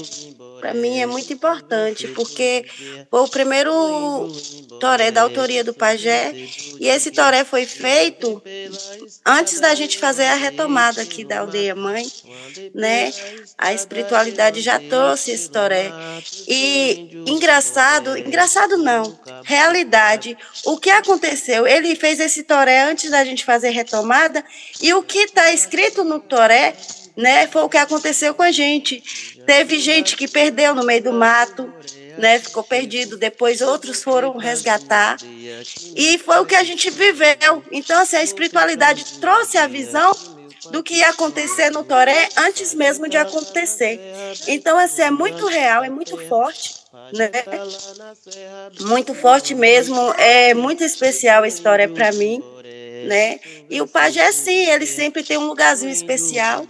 para 0.64 0.74
mim 0.74 0.98
é 0.98 1.06
muito 1.06 1.34
importante, 1.34 2.08
porque 2.08 2.66
foi 3.12 3.20
o 3.20 3.28
primeiro 3.28 4.32
toré 4.80 5.12
da 5.12 5.22
autoria 5.22 5.62
do 5.62 5.74
pajé, 5.74 6.34
e 6.80 6.88
esse 6.88 7.12
toré 7.12 7.44
foi 7.44 7.66
feito 7.66 8.42
antes 9.26 9.60
da 9.60 9.76
gente 9.76 9.98
fazer 9.98 10.24
a 10.24 10.36
retomada 10.36 11.02
aqui 11.02 11.26
da 11.26 11.40
aldeia 11.40 11.76
mãe, 11.76 12.03
né? 12.74 13.12
A 13.58 13.74
espiritualidade 13.74 14.62
já 14.62 14.80
trouxe 14.80 15.32
esse 15.32 15.50
toré. 15.50 15.92
E 16.48 17.24
engraçado, 17.28 18.18
engraçado 18.18 18.78
não, 18.78 19.20
realidade, 19.44 20.38
o 20.66 20.78
que 20.78 20.90
aconteceu? 20.90 21.68
Ele 21.68 21.96
fez 21.96 22.20
esse 22.20 22.44
toré 22.44 22.84
antes 22.84 23.10
da 23.12 23.24
gente 23.24 23.46
fazer 23.46 23.70
retomada, 23.70 24.44
e 24.82 24.94
o 24.94 25.04
que 25.04 25.20
está 25.20 25.52
escrito 25.52 26.04
no 26.04 26.20
toré 26.20 26.76
né? 27.16 27.48
Foi 27.48 27.64
o 27.64 27.70
que 27.70 27.78
aconteceu 27.78 28.34
com 28.34 28.42
a 28.42 28.52
gente. 28.52 29.04
Teve 29.46 29.80
gente 29.80 30.16
que 30.16 30.28
perdeu 30.28 30.74
no 30.74 30.84
meio 30.84 31.04
do 31.04 31.14
mato, 31.14 31.72
né? 32.18 32.40
Ficou 32.40 32.64
perdido. 32.64 33.18
Depois 33.18 33.62
outros 33.62 34.04
foram 34.04 34.38
resgatar. 34.38 35.18
E 35.96 36.18
foi 36.18 36.40
o 36.40 36.46
que 36.46 36.56
a 36.56 36.64
gente 36.64 36.90
viveu. 36.90 37.64
Então, 37.72 38.02
assim, 38.02 38.16
a 38.16 38.24
espiritualidade 38.24 39.20
trouxe 39.20 39.58
a 39.58 39.68
visão 39.68 40.12
do 40.72 40.84
que 40.84 40.96
ia 40.96 41.10
acontecer 41.10 41.70
no 41.70 41.84
Toré 41.84 42.30
antes 42.38 42.74
mesmo 42.74 43.08
de 43.08 43.18
acontecer. 43.18 44.00
Então, 44.48 44.78
assim, 44.78 45.02
é 45.02 45.12
muito 45.12 45.46
real, 45.48 45.84
é 45.84 45.90
muito 45.90 46.18
forte, 46.28 46.76
né? 47.14 47.30
Muito 48.82 49.14
forte 49.14 49.54
mesmo, 49.56 50.14
é 50.18 50.54
muito 50.54 50.84
especial 50.84 51.44
a 51.44 51.48
história 51.48 51.88
para 51.88 52.12
mim, 52.12 52.42
né? 53.08 53.40
E 53.70 53.82
o 53.82 53.88
pajé, 53.88 54.32
sim, 54.32 54.70
ele 54.70 54.86
sempre 54.86 55.24
tem 55.24 55.38
um 55.38 55.48
lugarzinho 55.48 55.92
especial, 55.92 56.66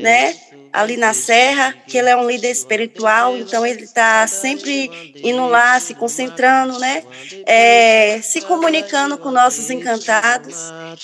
né? 0.00 0.34
Ali 0.72 0.96
na 0.96 1.12
Serra, 1.12 1.74
que 1.86 1.96
ele 1.96 2.08
é 2.08 2.16
um 2.16 2.28
líder 2.28 2.50
espiritual, 2.50 3.36
então 3.36 3.66
ele 3.66 3.84
está 3.84 4.26
sempre 4.26 5.14
indo 5.22 5.46
lá, 5.46 5.78
se 5.80 5.94
concentrando, 5.94 6.78
né? 6.78 7.02
É, 7.46 8.20
se 8.22 8.40
comunicando 8.42 9.18
com 9.18 9.30
nossos 9.30 9.70
encantados, 9.70 10.56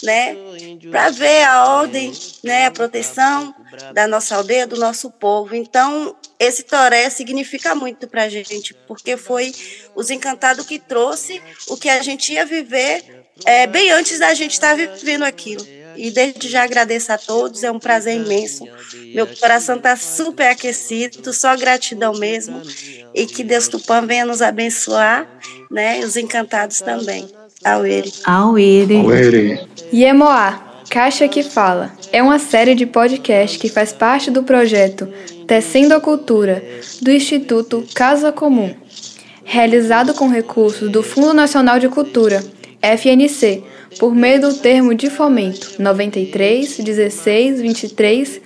né? 0.02 0.36
Para 0.90 1.10
ver 1.10 1.44
a 1.44 1.66
ordem, 1.66 2.12
né? 2.42 2.66
A 2.66 2.70
proteção 2.70 3.54
da 3.92 4.06
nossa 4.06 4.36
aldeia, 4.36 4.66
do 4.66 4.76
nosso 4.76 5.10
povo. 5.10 5.54
Então, 5.54 6.16
esse 6.38 6.62
toré 6.62 7.08
significa 7.10 7.74
muito 7.74 8.06
para 8.06 8.24
a 8.24 8.28
gente, 8.28 8.74
porque 8.86 9.16
foi 9.16 9.52
os 9.94 10.10
encantados 10.10 10.66
que 10.66 10.78
trouxe 10.78 11.42
o 11.68 11.76
que 11.76 11.88
a 11.88 12.02
gente 12.02 12.32
ia 12.32 12.44
viver 12.44 13.24
é, 13.44 13.66
bem 13.66 13.90
antes 13.90 14.18
da 14.18 14.32
gente 14.34 14.52
estar 14.52 14.70
tá 14.70 14.74
vivendo 14.74 15.24
aquilo. 15.24 15.64
E 15.96 16.10
desde 16.10 16.48
já 16.48 16.64
agradeço 16.64 17.12
a 17.12 17.18
todos, 17.18 17.62
é 17.62 17.70
um 17.70 17.78
prazer 17.78 18.16
imenso. 18.16 18.66
Meu 19.14 19.26
coração 19.26 19.76
está 19.76 19.96
super 19.96 20.48
aquecido, 20.48 21.32
só 21.32 21.56
gratidão 21.56 22.14
mesmo. 22.14 22.60
E 23.14 23.26
que 23.26 23.44
Deus 23.44 23.68
Tupã 23.68 24.04
venha 24.06 24.24
nos 24.24 24.42
abençoar, 24.42 25.28
né? 25.70 26.00
E 26.00 26.04
os 26.04 26.16
encantados 26.16 26.80
também. 26.80 27.28
Auere. 27.64 28.12
Auere. 28.24 28.96
Auere. 28.96 29.60
Iemoá, 29.92 30.82
Caixa 30.90 31.26
que 31.26 31.42
Fala, 31.42 31.92
é 32.12 32.22
uma 32.22 32.38
série 32.38 32.74
de 32.74 32.86
podcast 32.86 33.58
que 33.58 33.68
faz 33.68 33.92
parte 33.92 34.30
do 34.30 34.42
projeto 34.42 35.08
Tecendo 35.46 35.94
a 35.94 36.00
Cultura, 36.00 36.62
do 37.00 37.10
Instituto 37.10 37.84
Casa 37.94 38.30
Comum, 38.30 38.74
realizado 39.44 40.14
com 40.14 40.28
recursos 40.28 40.90
do 40.90 41.02
Fundo 41.02 41.34
Nacional 41.34 41.78
de 41.78 41.88
Cultura, 41.88 42.44
FNC, 42.80 43.64
por 43.98 44.14
meio 44.14 44.40
do 44.40 44.54
termo 44.54 44.94
de 44.94 45.10
fomento 45.10 45.74
93 45.78 46.78
16 46.78 47.60
23 47.60 48.40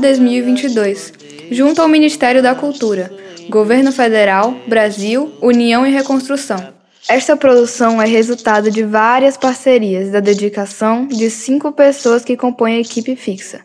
2022, 0.00 1.12
junto 1.50 1.82
ao 1.82 1.88
Ministério 1.88 2.42
da 2.42 2.54
Cultura, 2.54 3.12
Governo 3.48 3.92
Federal, 3.92 4.54
Brasil, 4.66 5.32
União 5.40 5.86
e 5.86 5.90
Reconstrução. 5.90 6.72
Esta 7.08 7.36
produção 7.36 8.00
é 8.00 8.06
resultado 8.06 8.70
de 8.70 8.84
várias 8.84 9.36
parcerias 9.36 10.10
da 10.10 10.20
dedicação 10.20 11.06
de 11.06 11.28
cinco 11.30 11.72
pessoas 11.72 12.24
que 12.24 12.36
compõem 12.36 12.76
a 12.76 12.80
equipe 12.80 13.16
fixa. 13.16 13.60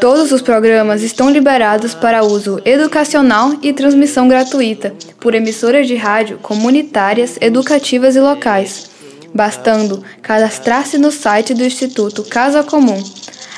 Todos 0.00 0.30
os 0.30 0.40
programas 0.40 1.02
estão 1.02 1.28
liberados 1.30 1.92
para 1.94 2.22
uso 2.22 2.62
educacional 2.64 3.56
e 3.62 3.72
transmissão 3.72 4.28
gratuita 4.28 4.94
por 5.18 5.34
emissoras 5.34 5.88
de 5.88 5.96
rádio 5.96 6.38
comunitárias, 6.38 7.36
educativas 7.40 8.14
e 8.16 8.20
locais. 8.20 8.86
bastando 9.34 10.02
cadastrar-se 10.22 10.96
no 10.96 11.12
site 11.12 11.52
do 11.52 11.62
Instituto 11.62 12.24
Casa 12.24 12.62
Comum. 12.62 12.98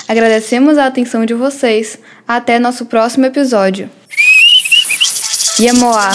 Agradecemos 0.08 0.76
a 0.76 0.86
atenção 0.86 1.24
de 1.24 1.32
vocês. 1.32 1.96
Até 2.26 2.58
nosso 2.58 2.86
próximo 2.86 3.26
episódio. 3.26 3.88
Yemoá. 5.60 6.08